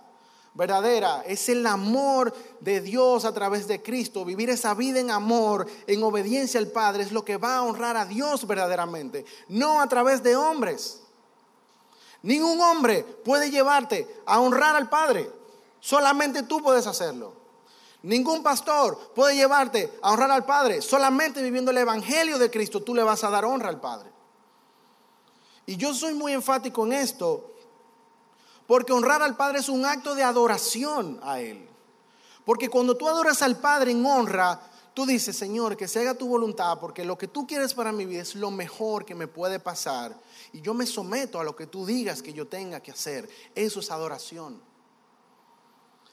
verdadera 0.57 1.23
es 1.25 1.47
el 1.49 1.65
amor 1.67 2.33
de 2.59 2.81
Dios 2.81 3.25
a 3.25 3.33
través 3.33 3.67
de 3.67 3.81
Cristo. 3.81 4.25
Vivir 4.25 4.49
esa 4.49 4.73
vida 4.73 4.99
en 4.99 5.11
amor, 5.11 5.67
en 5.85 6.03
obediencia 6.03 6.59
al 6.59 6.67
Padre, 6.67 7.03
es 7.03 7.11
lo 7.11 7.23
que 7.23 7.37
va 7.37 7.57
a 7.57 7.63
honrar 7.63 7.95
a 7.95 8.05
Dios 8.05 8.47
verdaderamente, 8.47 9.25
no 9.49 9.79
a 9.79 9.87
través 9.87 10.23
de 10.23 10.35
hombres. 10.35 11.01
Ningún 12.23 12.59
hombre 12.59 13.03
puede 13.03 13.51
llevarte 13.51 14.21
a 14.25 14.39
honrar 14.39 14.75
al 14.75 14.89
Padre. 14.89 15.29
Solamente 15.79 16.43
tú 16.43 16.61
puedes 16.61 16.87
hacerlo. 16.87 17.36
Ningún 18.03 18.43
pastor 18.43 19.13
puede 19.15 19.35
llevarte 19.35 19.97
a 20.01 20.11
honrar 20.11 20.31
al 20.31 20.45
Padre. 20.45 20.81
Solamente 20.81 21.41
viviendo 21.41 21.71
el 21.71 21.77
Evangelio 21.77 22.37
de 22.37 22.51
Cristo 22.51 22.83
tú 22.83 22.93
le 22.93 23.03
vas 23.03 23.23
a 23.23 23.29
dar 23.29 23.45
honra 23.45 23.69
al 23.69 23.81
Padre. 23.81 24.11
Y 25.65 25.75
yo 25.75 25.93
soy 25.93 26.13
muy 26.13 26.31
enfático 26.31 26.85
en 26.85 26.93
esto 26.93 27.53
porque 28.67 28.93
honrar 28.93 29.21
al 29.21 29.35
Padre 29.35 29.59
es 29.59 29.69
un 29.69 29.85
acto 29.85 30.13
de 30.13 30.23
adoración 30.23 31.19
a 31.23 31.39
Él. 31.39 31.67
Porque 32.45 32.69
cuando 32.69 32.95
tú 32.95 33.07
adoras 33.07 33.41
al 33.41 33.59
Padre 33.59 33.91
en 33.91 34.05
honra, 34.05 34.61
tú 34.93 35.05
dices, 35.05 35.35
Señor, 35.35 35.75
que 35.75 35.87
se 35.87 35.99
haga 35.99 36.13
tu 36.13 36.27
voluntad, 36.27 36.79
porque 36.79 37.03
lo 37.03 37.17
que 37.17 37.27
tú 37.27 37.45
quieres 37.45 37.73
para 37.73 37.91
mi 37.91 38.05
vida 38.05 38.21
es 38.21 38.35
lo 38.35 38.51
mejor 38.51 39.05
que 39.05 39.15
me 39.15 39.27
puede 39.27 39.59
pasar. 39.59 40.15
Y 40.53 40.61
yo 40.61 40.73
me 40.73 40.85
someto 40.85 41.39
a 41.39 41.43
lo 41.43 41.55
que 41.55 41.67
tú 41.67 41.85
digas 41.85 42.21
que 42.21 42.33
yo 42.33 42.47
tenga 42.47 42.79
que 42.79 42.91
hacer. 42.91 43.29
Eso 43.53 43.79
es 43.79 43.91
adoración. 43.91 44.61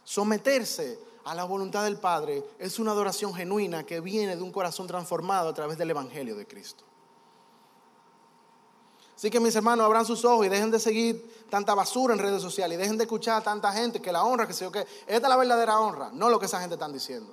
Someterse 0.02 0.98
a 1.24 1.34
la 1.34 1.44
voluntad 1.44 1.84
del 1.84 1.98
Padre 1.98 2.44
es 2.58 2.78
una 2.78 2.92
adoración 2.92 3.34
genuina 3.34 3.84
que 3.84 4.00
viene 4.00 4.36
de 4.36 4.42
un 4.42 4.52
corazón 4.52 4.86
transformado 4.86 5.48
a 5.48 5.54
través 5.54 5.78
del 5.78 5.90
Evangelio 5.90 6.36
de 6.36 6.46
Cristo. 6.46 6.84
Así 9.16 9.30
que 9.30 9.40
mis 9.40 9.54
hermanos, 9.54 9.86
abran 9.86 10.04
sus 10.04 10.24
ojos 10.24 10.44
y 10.44 10.48
dejen 10.48 10.70
de 10.70 10.78
seguir 10.78 11.46
tanta 11.48 11.74
basura 11.74 12.14
en 12.14 12.20
redes 12.20 12.42
sociales 12.42 12.76
y 12.76 12.80
dejen 12.80 12.98
de 12.98 13.04
escuchar 13.04 13.40
a 13.40 13.44
tanta 13.44 13.72
gente 13.72 14.02
que 14.02 14.12
la 14.12 14.24
honra, 14.24 14.46
que 14.46 14.52
sé 14.52 14.64
yo 14.64 14.72
qué. 14.72 14.80
Esta 14.80 15.14
es 15.14 15.22
la 15.28 15.36
verdadera 15.36 15.78
honra, 15.78 16.10
no 16.12 16.28
lo 16.28 16.38
que 16.38 16.46
esa 16.46 16.60
gente 16.60 16.74
está 16.74 16.88
diciendo. 16.88 17.32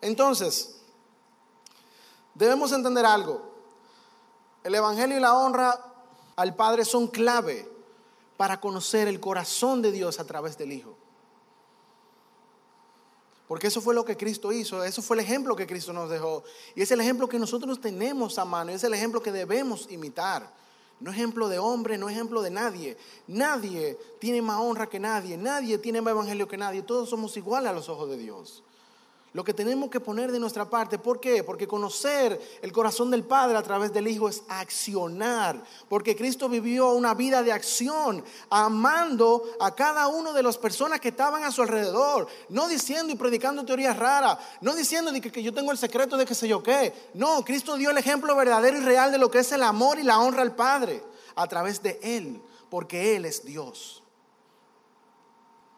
Entonces, 0.00 0.80
debemos 2.34 2.72
entender 2.72 3.04
algo. 3.04 3.42
El 4.62 4.74
Evangelio 4.74 5.16
y 5.16 5.20
la 5.20 5.34
honra 5.34 5.78
al 6.36 6.54
Padre 6.54 6.84
son 6.84 7.08
clave 7.08 7.68
para 8.36 8.60
conocer 8.60 9.08
el 9.08 9.20
corazón 9.20 9.82
de 9.82 9.92
Dios 9.92 10.18
a 10.18 10.24
través 10.24 10.56
del 10.56 10.72
Hijo. 10.72 10.96
Porque 13.50 13.66
eso 13.66 13.80
fue 13.80 13.96
lo 13.96 14.04
que 14.04 14.16
Cristo 14.16 14.52
hizo, 14.52 14.84
eso 14.84 15.02
fue 15.02 15.16
el 15.16 15.24
ejemplo 15.24 15.56
que 15.56 15.66
Cristo 15.66 15.92
nos 15.92 16.08
dejó. 16.08 16.44
Y 16.76 16.82
es 16.82 16.90
el 16.92 17.00
ejemplo 17.00 17.28
que 17.28 17.36
nosotros 17.36 17.80
tenemos 17.80 18.38
a 18.38 18.44
mano, 18.44 18.70
es 18.70 18.84
el 18.84 18.94
ejemplo 18.94 19.20
que 19.20 19.32
debemos 19.32 19.90
imitar. 19.90 20.48
No 21.00 21.10
ejemplo 21.10 21.48
de 21.48 21.58
hombre, 21.58 21.98
no 21.98 22.08
ejemplo 22.08 22.42
de 22.42 22.50
nadie. 22.52 22.96
Nadie 23.26 23.98
tiene 24.20 24.40
más 24.40 24.60
honra 24.60 24.88
que 24.88 25.00
nadie, 25.00 25.36
nadie 25.36 25.78
tiene 25.78 26.00
más 26.00 26.12
evangelio 26.12 26.46
que 26.46 26.56
nadie. 26.56 26.82
Todos 26.82 27.10
somos 27.10 27.36
iguales 27.36 27.70
a 27.70 27.72
los 27.72 27.88
ojos 27.88 28.08
de 28.08 28.18
Dios. 28.18 28.62
Lo 29.32 29.44
que 29.44 29.54
tenemos 29.54 29.90
que 29.90 30.00
poner 30.00 30.32
de 30.32 30.40
nuestra 30.40 30.68
parte, 30.68 30.98
¿por 30.98 31.20
qué? 31.20 31.44
Porque 31.44 31.68
conocer 31.68 32.40
el 32.62 32.72
corazón 32.72 33.12
del 33.12 33.22
Padre 33.22 33.56
a 33.56 33.62
través 33.62 33.92
del 33.92 34.08
Hijo 34.08 34.28
es 34.28 34.42
accionar, 34.48 35.62
porque 35.88 36.16
Cristo 36.16 36.48
vivió 36.48 36.90
una 36.94 37.14
vida 37.14 37.40
de 37.44 37.52
acción, 37.52 38.24
amando 38.50 39.44
a 39.60 39.72
cada 39.72 40.08
una 40.08 40.32
de 40.32 40.42
las 40.42 40.58
personas 40.58 40.98
que 40.98 41.10
estaban 41.10 41.44
a 41.44 41.52
su 41.52 41.62
alrededor, 41.62 42.26
no 42.48 42.66
diciendo 42.66 43.12
y 43.12 43.16
predicando 43.16 43.64
teorías 43.64 43.96
raras, 43.96 44.36
no 44.62 44.74
diciendo 44.74 45.12
que, 45.12 45.30
que 45.30 45.42
yo 45.44 45.54
tengo 45.54 45.70
el 45.70 45.78
secreto 45.78 46.16
de 46.16 46.26
que 46.26 46.34
sé 46.34 46.48
yo 46.48 46.60
qué, 46.60 46.92
no, 47.14 47.44
Cristo 47.44 47.76
dio 47.76 47.90
el 47.90 47.98
ejemplo 47.98 48.34
verdadero 48.34 48.78
y 48.78 48.80
real 48.80 49.12
de 49.12 49.18
lo 49.18 49.30
que 49.30 49.38
es 49.38 49.52
el 49.52 49.62
amor 49.62 50.00
y 50.00 50.02
la 50.02 50.18
honra 50.18 50.42
al 50.42 50.56
Padre 50.56 51.04
a 51.36 51.46
través 51.46 51.80
de 51.84 52.00
Él, 52.02 52.42
porque 52.68 53.14
Él 53.14 53.26
es 53.26 53.44
Dios. 53.44 54.02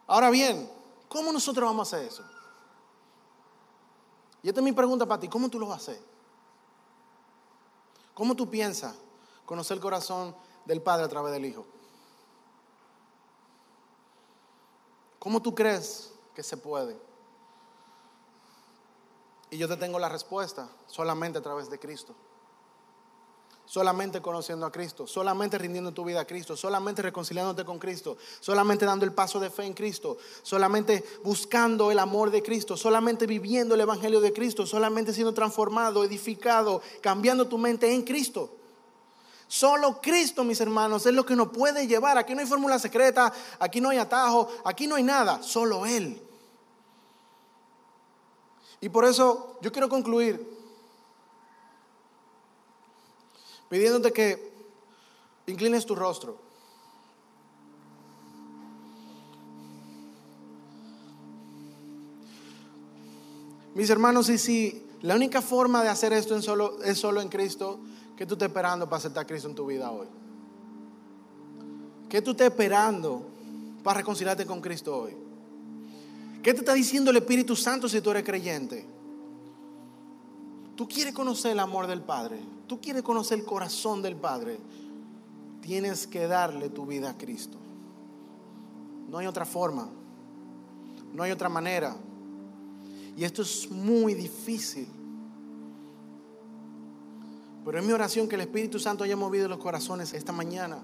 Ahora 0.07 0.31
bien, 0.31 0.67
¿cómo 1.07 1.31
nosotros 1.31 1.67
vamos 1.67 1.93
a 1.93 1.97
hacer 1.97 2.07
eso? 2.07 2.32
Y 4.43 4.49
esta 4.49 4.59
es 4.59 4.63
mi 4.63 4.73
pregunta 4.73 5.05
para 5.05 5.19
ti, 5.19 5.29
¿cómo 5.29 5.49
tú 5.49 5.57
lo 5.57 5.67
vas 5.67 5.79
a 5.79 5.91
hacer? 5.91 6.01
¿Cómo 8.13 8.35
tú 8.35 8.49
piensas 8.49 8.93
conocer 9.45 9.77
el 9.77 9.81
corazón 9.81 10.35
del 10.65 10.81
Padre 10.81 11.05
a 11.05 11.09
través 11.09 11.31
del 11.31 11.45
Hijo? 11.45 11.65
¿Cómo 15.17 15.41
tú 15.41 15.55
crees 15.55 16.13
que 16.35 16.43
se 16.43 16.57
puede? 16.57 16.99
Y 19.49 19.57
yo 19.57 19.67
te 19.67 19.77
tengo 19.77 19.97
la 19.97 20.09
respuesta 20.09 20.67
solamente 20.87 21.39
a 21.39 21.41
través 21.41 21.69
de 21.69 21.79
Cristo 21.79 22.13
solamente 23.73 24.21
conociendo 24.21 24.67
a 24.67 24.71
Cristo, 24.71 25.07
solamente 25.07 25.57
rindiendo 25.57 25.91
tu 25.91 26.05
vida 26.05 26.21
a 26.21 26.25
Cristo, 26.25 26.55
solamente 26.55 27.01
reconciliándote 27.01 27.65
con 27.65 27.79
Cristo, 27.79 28.17
solamente 28.39 28.85
dando 28.85 29.03
el 29.03 29.13
paso 29.13 29.39
de 29.39 29.49
fe 29.49 29.65
en 29.65 29.73
Cristo, 29.73 30.15
solamente 30.43 31.03
buscando 31.23 31.89
el 31.89 31.97
amor 31.97 32.29
de 32.29 32.43
Cristo, 32.43 32.77
solamente 32.77 33.25
viviendo 33.25 33.73
el 33.73 33.81
Evangelio 33.81 34.21
de 34.21 34.31
Cristo, 34.31 34.67
solamente 34.67 35.11
siendo 35.11 35.33
transformado, 35.33 36.03
edificado, 36.03 36.83
cambiando 37.01 37.47
tu 37.47 37.57
mente 37.57 37.91
en 37.91 38.03
Cristo. 38.03 38.51
Solo 39.47 39.99
Cristo, 39.99 40.43
mis 40.43 40.61
hermanos, 40.61 41.07
es 41.07 41.13
lo 41.15 41.25
que 41.25 41.35
nos 41.35 41.47
puede 41.47 41.87
llevar. 41.87 42.19
Aquí 42.19 42.35
no 42.35 42.41
hay 42.41 42.45
fórmula 42.45 42.77
secreta, 42.77 43.33
aquí 43.57 43.81
no 43.81 43.89
hay 43.89 43.97
atajo, 43.97 44.49
aquí 44.65 44.85
no 44.85 44.97
hay 44.97 45.03
nada, 45.03 45.41
solo 45.41 45.87
Él. 45.87 46.21
Y 48.81 48.89
por 48.89 49.05
eso 49.05 49.57
yo 49.61 49.71
quiero 49.71 49.89
concluir 49.89 50.52
pidiéndote 53.73 54.13
que 54.13 54.53
inclines 55.47 55.83
tu 55.83 55.95
rostro. 55.95 56.37
Mis 63.73 63.89
hermanos, 63.89 64.29
y 64.29 64.37
si 64.37 64.85
la 65.01 65.15
única 65.15 65.41
forma 65.41 65.81
de 65.81 65.89
hacer 65.89 66.13
esto 66.13 66.39
solo, 66.43 66.83
es 66.83 66.99
solo 66.99 67.19
en 67.19 67.29
Cristo, 67.29 67.79
¿qué 68.15 68.27
tú 68.27 68.35
estás 68.35 68.49
esperando 68.49 68.85
para 68.85 68.97
aceptar 68.97 69.23
a 69.23 69.25
Cristo 69.25 69.49
en 69.49 69.55
tu 69.55 69.65
vida 69.65 69.89
hoy? 69.89 70.05
¿Qué 72.07 72.21
tú 72.21 72.31
estás 72.31 72.49
esperando 72.49 73.25
para 73.81 74.01
reconciliarte 74.01 74.45
con 74.45 74.61
Cristo 74.61 74.95
hoy? 74.95 75.17
¿Qué 76.43 76.53
te 76.53 76.59
está 76.59 76.75
diciendo 76.75 77.09
el 77.09 77.17
Espíritu 77.17 77.55
Santo 77.55 77.89
si 77.89 78.01
tú 78.01 78.11
eres 78.11 78.23
creyente? 78.23 78.92
Tú 80.75 80.87
quieres 80.87 81.13
conocer 81.13 81.51
el 81.51 81.59
amor 81.59 81.87
del 81.87 82.01
Padre, 82.01 82.39
tú 82.67 82.81
quieres 82.81 83.03
conocer 83.03 83.39
el 83.39 83.45
corazón 83.45 84.01
del 84.01 84.15
Padre, 84.15 84.57
tienes 85.61 86.07
que 86.07 86.27
darle 86.27 86.69
tu 86.69 86.85
vida 86.85 87.11
a 87.11 87.17
Cristo. 87.17 87.57
No 89.09 89.19
hay 89.19 89.27
otra 89.27 89.45
forma, 89.45 89.87
no 91.13 91.23
hay 91.23 91.31
otra 91.31 91.49
manera. 91.49 91.95
Y 93.15 93.23
esto 93.23 93.43
es 93.43 93.69
muy 93.69 94.15
difícil. 94.15 94.87
Pero 97.63 97.79
es 97.79 97.85
mi 97.85 97.93
oración 97.93 98.27
que 98.27 98.35
el 98.35 98.41
Espíritu 98.41 98.79
Santo 98.79 99.03
haya 99.03 99.15
movido 99.15 99.47
los 99.47 99.59
corazones 99.59 100.13
esta 100.13 100.31
mañana 100.31 100.79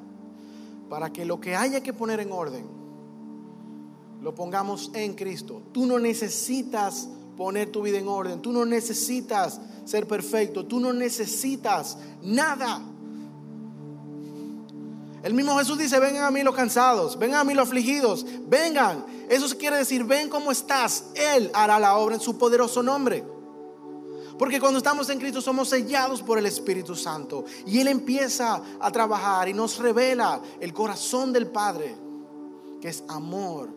para 0.90 1.12
que 1.12 1.26
lo 1.26 1.42
que 1.42 1.56
haya 1.56 1.82
que 1.82 1.94
poner 1.94 2.20
en 2.20 2.32
orden 2.32 2.66
lo 4.22 4.36
pongamos 4.36 4.92
en 4.94 5.14
Cristo. 5.16 5.62
Tú 5.72 5.86
no 5.86 5.98
necesitas 5.98 7.10
poner 7.38 7.72
tu 7.72 7.82
vida 7.82 7.98
en 7.98 8.08
orden. 8.08 8.42
Tú 8.42 8.52
no 8.52 8.66
necesitas 8.66 9.62
ser 9.90 10.08
perfecto. 10.08 10.66
Tú 10.66 10.80
no 10.80 10.94
necesitas 10.94 11.98
nada. 12.22 12.82
El 15.24 15.34
mismo 15.34 15.58
Jesús 15.58 15.78
dice, 15.78 16.00
vengan 16.00 16.24
a 16.24 16.32
mí 16.32 16.44
los 16.44 16.56
cansados, 16.56 17.18
vengan 17.18 17.40
a 17.40 17.44
mí 17.44 17.54
los 17.54 17.68
afligidos, 17.68 18.26
vengan. 18.48 19.06
Eso 19.30 19.58
quiere 19.58 19.78
decir, 19.78 20.04
ven 20.06 20.30
cómo 20.30 20.52
estás. 20.52 21.06
Él 21.16 21.52
hará 21.54 21.80
la 21.80 21.98
obra 21.98 22.16
en 22.16 22.22
su 22.22 22.38
poderoso 22.38 22.84
nombre. 22.84 23.26
Porque 24.38 24.62
cuando 24.62 24.78
estamos 24.78 25.10
en 25.10 25.20
Cristo 25.20 25.42
somos 25.42 25.68
sellados 25.68 26.22
por 26.22 26.38
el 26.38 26.46
Espíritu 26.46 26.96
Santo. 26.96 27.44
Y 27.66 27.80
Él 27.80 27.90
empieza 27.90 28.62
a 28.80 28.92
trabajar 28.92 29.50
y 29.50 29.54
nos 29.54 29.80
revela 29.80 30.40
el 30.62 30.72
corazón 30.72 31.34
del 31.34 31.48
Padre, 31.48 31.98
que 32.80 32.88
es 32.88 33.04
amor 33.10 33.70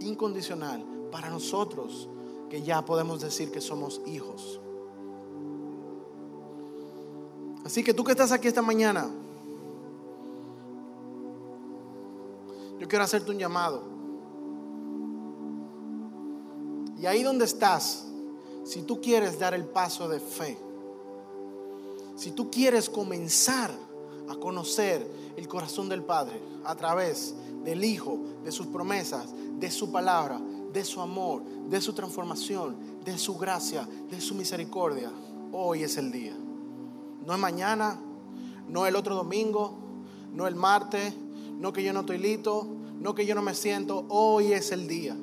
incondicional 0.00 0.84
para 1.12 1.30
nosotros, 1.30 2.08
que 2.50 2.62
ya 2.62 2.84
podemos 2.84 3.20
decir 3.20 3.52
que 3.52 3.60
somos 3.60 4.00
hijos. 4.06 4.60
Así 7.68 7.84
que 7.84 7.92
tú 7.92 8.02
que 8.02 8.12
estás 8.12 8.32
aquí 8.32 8.48
esta 8.48 8.62
mañana, 8.62 9.10
yo 12.80 12.88
quiero 12.88 13.04
hacerte 13.04 13.30
un 13.30 13.38
llamado. 13.38 13.82
Y 16.98 17.04
ahí 17.04 17.22
donde 17.22 17.44
estás, 17.44 18.06
si 18.64 18.84
tú 18.84 19.02
quieres 19.02 19.38
dar 19.38 19.52
el 19.52 19.66
paso 19.66 20.08
de 20.08 20.18
fe, 20.18 20.56
si 22.16 22.30
tú 22.30 22.50
quieres 22.50 22.88
comenzar 22.88 23.70
a 24.30 24.36
conocer 24.36 25.06
el 25.36 25.46
corazón 25.46 25.90
del 25.90 26.02
Padre 26.02 26.40
a 26.64 26.74
través 26.74 27.34
del 27.64 27.84
Hijo, 27.84 28.18
de 28.44 28.50
sus 28.50 28.68
promesas, 28.68 29.26
de 29.58 29.70
su 29.70 29.92
palabra, 29.92 30.40
de 30.72 30.86
su 30.86 31.02
amor, 31.02 31.42
de 31.68 31.82
su 31.82 31.92
transformación, 31.92 32.78
de 33.04 33.18
su 33.18 33.36
gracia, 33.36 33.86
de 34.08 34.22
su 34.22 34.34
misericordia, 34.34 35.12
hoy 35.52 35.82
es 35.82 35.98
el 35.98 36.10
día. 36.10 36.47
No 37.28 37.34
es 37.34 37.40
mañana, 37.40 37.98
no 38.70 38.86
el 38.86 38.96
otro 38.96 39.14
domingo, 39.14 39.74
no 40.32 40.46
el 40.46 40.54
martes, 40.54 41.12
no 41.58 41.74
que 41.74 41.84
yo 41.84 41.92
no 41.92 42.00
estoy 42.00 42.16
listo, 42.16 42.66
no 43.02 43.14
que 43.14 43.26
yo 43.26 43.34
no 43.34 43.42
me 43.42 43.54
siento, 43.54 44.06
hoy 44.08 44.54
es 44.54 44.72
el 44.72 44.88
día. 44.88 45.14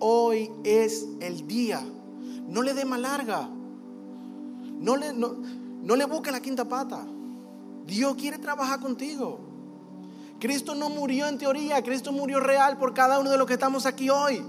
Hoy 0.00 0.50
es 0.64 1.06
el 1.20 1.46
día. 1.46 1.82
No 2.46 2.60
le 2.60 2.74
dé 2.74 2.84
más 2.84 3.00
larga. 3.00 3.48
No 4.78 4.98
le, 4.98 5.14
no, 5.14 5.36
no 5.82 5.96
le 5.96 6.04
busque 6.04 6.30
la 6.30 6.42
quinta 6.42 6.68
pata. 6.68 7.06
Dios 7.86 8.14
quiere 8.16 8.36
trabajar 8.36 8.78
contigo. 8.78 9.40
Cristo 10.38 10.74
no 10.74 10.90
murió 10.90 11.26
en 11.26 11.38
teoría, 11.38 11.82
Cristo 11.82 12.12
murió 12.12 12.38
real 12.38 12.76
por 12.76 12.92
cada 12.92 13.18
uno 13.18 13.30
de 13.30 13.38
los 13.38 13.46
que 13.46 13.54
estamos 13.54 13.86
aquí 13.86 14.10
hoy. 14.10 14.42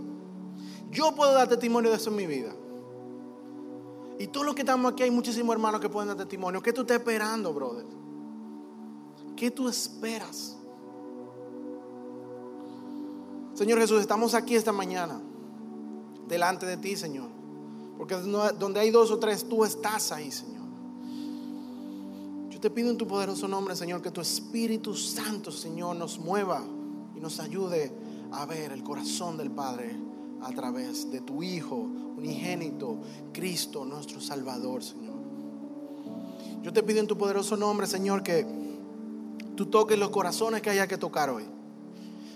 Yo 0.91 1.15
puedo 1.15 1.31
dar 1.31 1.47
testimonio 1.47 1.89
de 1.89 1.95
eso 1.95 2.09
en 2.09 2.17
mi 2.17 2.27
vida. 2.27 2.53
Y 4.19 4.27
todos 4.27 4.45
los 4.45 4.55
que 4.55 4.61
estamos 4.61 4.91
aquí, 4.91 5.03
hay 5.03 5.11
muchísimos 5.11 5.53
hermanos 5.53 5.79
que 5.79 5.89
pueden 5.89 6.07
dar 6.07 6.17
testimonio. 6.17 6.61
¿Qué 6.61 6.73
tú 6.73 6.81
estás 6.81 6.97
esperando, 6.97 7.53
brother? 7.53 7.85
¿Qué 9.35 9.51
tú 9.51 9.69
esperas? 9.69 10.57
Señor 13.53 13.79
Jesús, 13.79 14.01
estamos 14.01 14.33
aquí 14.33 14.55
esta 14.55 14.71
mañana, 14.71 15.21
delante 16.27 16.65
de 16.65 16.77
ti, 16.77 16.95
Señor. 16.95 17.29
Porque 17.97 18.15
donde 18.15 18.79
hay 18.79 18.91
dos 18.91 19.11
o 19.11 19.19
tres, 19.19 19.47
tú 19.47 19.63
estás 19.63 20.11
ahí, 20.11 20.31
Señor. 20.31 20.65
Yo 22.49 22.59
te 22.59 22.69
pido 22.71 22.89
en 22.89 22.97
tu 22.97 23.07
poderoso 23.07 23.47
nombre, 23.47 23.75
Señor, 23.75 24.01
que 24.01 24.09
tu 24.09 24.21
Espíritu 24.21 24.95
Santo, 24.95 25.51
Señor, 25.51 25.95
nos 25.95 26.17
mueva 26.17 26.63
y 27.15 27.19
nos 27.19 27.39
ayude 27.39 27.91
a 28.31 28.45
ver 28.47 28.71
el 28.71 28.83
corazón 28.83 29.37
del 29.37 29.51
Padre 29.51 30.06
a 30.41 30.51
través 30.51 31.11
de 31.11 31.21
tu 31.21 31.43
Hijo 31.43 31.75
unigénito, 31.75 32.97
Cristo, 33.33 33.85
nuestro 33.85 34.19
Salvador, 34.19 34.83
Señor. 34.83 35.15
Yo 36.63 36.73
te 36.73 36.83
pido 36.83 36.99
en 36.99 37.07
tu 37.07 37.17
poderoso 37.17 37.55
nombre, 37.55 37.87
Señor, 37.87 38.23
que 38.23 38.45
tú 39.55 39.67
toques 39.67 39.97
los 39.97 40.09
corazones 40.09 40.61
que 40.61 40.69
haya 40.69 40.87
que 40.87 40.97
tocar 40.97 41.29
hoy. 41.29 41.45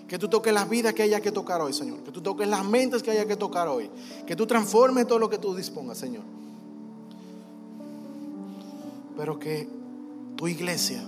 Que 0.08 0.20
tú 0.20 0.28
toques 0.28 0.54
las 0.54 0.70
vidas 0.70 0.94
que 0.94 1.04
haya 1.04 1.22
que 1.22 1.32
tocar 1.32 1.62
hoy, 1.62 1.74
Señor. 1.74 2.04
Que 2.04 2.12
tú 2.12 2.22
toques 2.22 2.48
las 2.48 2.66
mentes 2.66 3.02
que 3.02 3.12
haya 3.12 3.26
que 3.26 3.38
tocar 3.38 3.68
hoy. 3.68 3.90
Que 4.28 4.36
tú 4.36 4.46
transformes 4.46 5.08
todo 5.08 5.20
lo 5.20 5.30
que 5.30 5.38
tú 5.38 5.56
dispongas, 5.56 5.98
Señor. 5.98 6.24
Pero 9.16 9.40
que 9.40 9.70
tu 10.36 10.48
iglesia 10.48 11.02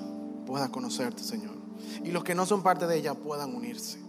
pueda 0.46 0.70
conocerte, 0.70 1.24
Señor. 1.24 1.56
Y 2.04 2.12
los 2.12 2.24
que 2.24 2.36
no 2.36 2.46
son 2.46 2.64
parte 2.64 2.88
de 2.88 2.98
ella 2.98 3.14
puedan 3.14 3.54
unirse. 3.56 4.03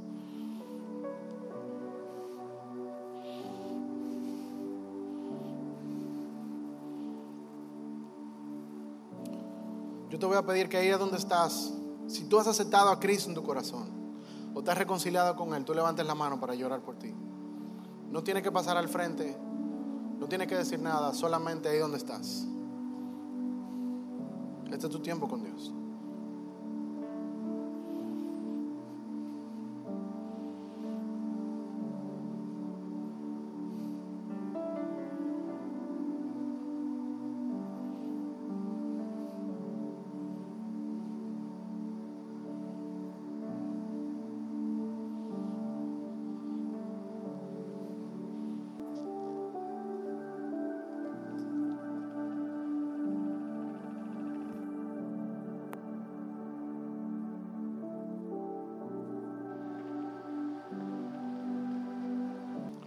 Te 10.25 10.29
voy 10.29 10.39
a 10.39 10.43
pedir 10.43 10.71
que 10.71 10.79
ahí 10.79 10.89
donde 10.89 11.19
estás, 11.19 11.71
si 12.07 12.25
tú 12.25 12.39
has 12.39 12.47
aceptado 12.47 12.89
a 12.89 12.99
Cristo 12.99 13.29
en 13.29 13.35
tu 13.35 13.43
corazón, 13.43 13.91
o 14.55 14.65
te 14.65 14.71
has 14.71 14.79
reconciliado 14.79 15.37
con 15.37 15.53
Él, 15.53 15.67
tú 15.67 15.75
levantes 15.75 16.07
la 16.07 16.15
mano 16.15 16.41
para 16.41 16.55
llorar 16.55 16.81
por 16.81 16.99
ti. 16.99 17.15
No 18.11 18.25
tienes 18.25 18.43
que 18.43 18.51
pasar 18.51 18.79
al 18.79 18.89
frente, 18.89 19.37
no 20.19 20.27
tienes 20.27 20.49
que 20.49 20.57
decir 20.57 20.81
nada, 20.81 21.13
solamente 21.13 21.69
ahí 21.69 21.77
donde 21.77 21.99
estás. 21.99 22.47
Este 24.73 24.87
es 24.87 24.91
tu 24.91 25.01
tiempo 25.01 25.29
con 25.29 25.43
Dios. 25.43 25.75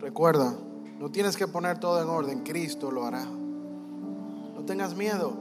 Recuerda, 0.07 0.55
no 0.99 1.11
tienes 1.11 1.35
que 1.35 1.49
poner 1.49 1.81
todo 1.81 2.01
en 2.01 2.07
orden, 2.07 2.43
Cristo 2.43 2.91
lo 2.91 3.03
hará. 3.03 3.25
No 3.25 4.63
tengas 4.65 4.95
miedo, 4.95 5.33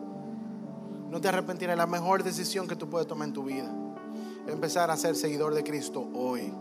no 1.09 1.21
te 1.21 1.29
arrepentirás. 1.29 1.77
La 1.77 1.87
mejor 1.87 2.25
decisión 2.25 2.67
que 2.67 2.75
tú 2.75 2.91
puedes 2.91 3.07
tomar 3.07 3.29
en 3.29 3.33
tu 3.33 3.45
vida 3.45 3.73
empezar 4.49 4.91
a 4.91 4.97
ser 4.97 5.15
seguidor 5.15 5.55
de 5.55 5.63
Cristo 5.63 6.05
hoy, 6.13 6.53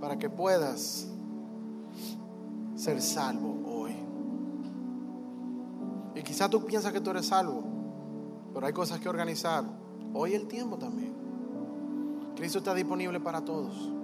para 0.00 0.20
que 0.20 0.30
puedas 0.30 1.08
ser 2.76 3.02
salvo 3.02 3.64
hoy. 3.66 3.96
Y 6.14 6.22
quizá 6.22 6.48
tú 6.48 6.64
piensas 6.64 6.92
que 6.92 7.00
tú 7.00 7.10
eres 7.10 7.26
salvo, 7.26 7.64
pero 8.54 8.68
hay 8.68 8.72
cosas 8.72 9.00
que 9.00 9.08
organizar. 9.08 9.64
Hoy 10.14 10.34
el 10.34 10.46
tiempo 10.46 10.78
también. 10.78 11.12
Cristo 12.36 12.58
está 12.58 12.72
disponible 12.72 13.18
para 13.18 13.44
todos. 13.44 13.95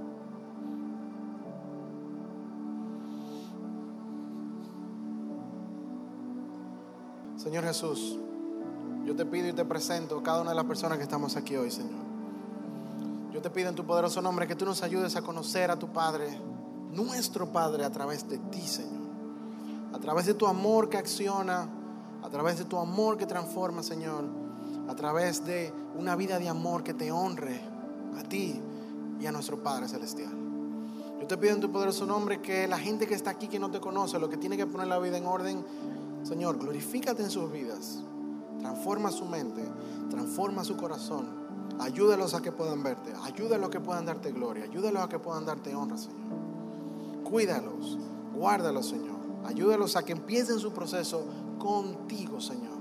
Señor 7.42 7.64
Jesús, 7.64 8.16
yo 9.04 9.16
te 9.16 9.26
pido 9.26 9.48
y 9.48 9.52
te 9.52 9.64
presento 9.64 10.22
cada 10.22 10.42
una 10.42 10.50
de 10.50 10.56
las 10.56 10.64
personas 10.64 10.96
que 10.96 11.02
estamos 11.02 11.34
aquí 11.34 11.56
hoy, 11.56 11.72
Señor. 11.72 11.98
Yo 13.32 13.42
te 13.42 13.50
pido 13.50 13.68
en 13.68 13.74
tu 13.74 13.84
poderoso 13.84 14.22
nombre 14.22 14.46
que 14.46 14.54
tú 14.54 14.64
nos 14.64 14.80
ayudes 14.84 15.16
a 15.16 15.22
conocer 15.22 15.68
a 15.72 15.76
tu 15.76 15.88
Padre, 15.88 16.38
nuestro 16.92 17.50
Padre, 17.50 17.84
a 17.84 17.90
través 17.90 18.28
de 18.28 18.38
ti, 18.38 18.60
Señor. 18.60 19.10
A 19.92 19.98
través 19.98 20.26
de 20.26 20.34
tu 20.34 20.46
amor 20.46 20.88
que 20.88 20.98
acciona, 20.98 21.66
a 22.22 22.28
través 22.28 22.58
de 22.58 22.64
tu 22.64 22.78
amor 22.78 23.16
que 23.16 23.26
transforma, 23.26 23.82
Señor. 23.82 24.22
A 24.88 24.94
través 24.94 25.44
de 25.44 25.74
una 25.98 26.14
vida 26.14 26.38
de 26.38 26.48
amor 26.48 26.84
que 26.84 26.94
te 26.94 27.10
honre 27.10 27.60
a 28.16 28.22
ti 28.22 28.60
y 29.18 29.26
a 29.26 29.32
nuestro 29.32 29.60
Padre 29.60 29.88
Celestial. 29.88 30.30
Yo 31.20 31.26
te 31.26 31.36
pido 31.36 31.54
en 31.54 31.60
tu 31.60 31.72
poderoso 31.72 32.06
nombre 32.06 32.40
que 32.40 32.68
la 32.68 32.78
gente 32.78 33.08
que 33.08 33.14
está 33.14 33.30
aquí 33.30 33.48
que 33.48 33.58
no 33.58 33.70
te 33.70 33.80
conoce, 33.80 34.20
lo 34.20 34.28
que 34.28 34.36
tiene 34.36 34.56
que 34.56 34.66
poner 34.66 34.86
la 34.86 35.00
vida 35.00 35.18
en 35.18 35.26
orden, 35.26 35.64
Señor, 36.22 36.58
glorifícate 36.58 37.22
en 37.22 37.30
sus 37.30 37.50
vidas. 37.50 38.02
Transforma 38.58 39.10
su 39.10 39.24
mente, 39.24 39.62
transforma 40.10 40.64
su 40.64 40.76
corazón. 40.76 41.42
Ayúdalos 41.80 42.34
a 42.34 42.42
que 42.42 42.52
puedan 42.52 42.82
verte, 42.82 43.12
ayúdalos 43.22 43.68
a 43.68 43.70
que 43.70 43.80
puedan 43.80 44.06
darte 44.06 44.30
gloria, 44.30 44.64
ayúdalos 44.64 45.02
a 45.02 45.08
que 45.08 45.18
puedan 45.18 45.44
darte 45.44 45.74
honra, 45.74 45.98
Señor. 45.98 46.20
Cuídalos, 47.24 47.98
guárdalos, 48.34 48.88
Señor. 48.88 49.16
Ayúdalos 49.44 49.96
a 49.96 50.04
que 50.04 50.12
empiecen 50.12 50.58
su 50.58 50.72
proceso 50.72 51.24
contigo, 51.58 52.40
Señor. 52.40 52.78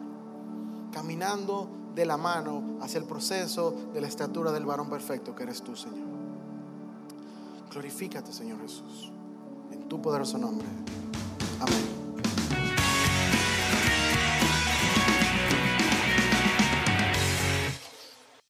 Caminando 0.91 1.67
de 1.95 2.05
la 2.05 2.17
mano 2.17 2.77
hacia 2.81 2.99
el 2.99 3.05
proceso 3.05 3.73
de 3.93 4.01
la 4.01 4.07
estatura 4.07 4.51
del 4.51 4.65
varón 4.65 4.89
perfecto 4.89 5.35
que 5.35 5.43
eres 5.43 5.61
tú, 5.61 5.75
Señor. 5.75 6.07
Glorifícate, 7.71 8.33
Señor 8.33 8.59
Jesús, 8.61 9.11
en 9.71 9.87
tu 9.87 10.01
poderoso 10.01 10.37
nombre. 10.37 10.67
Amén. 11.59 12.00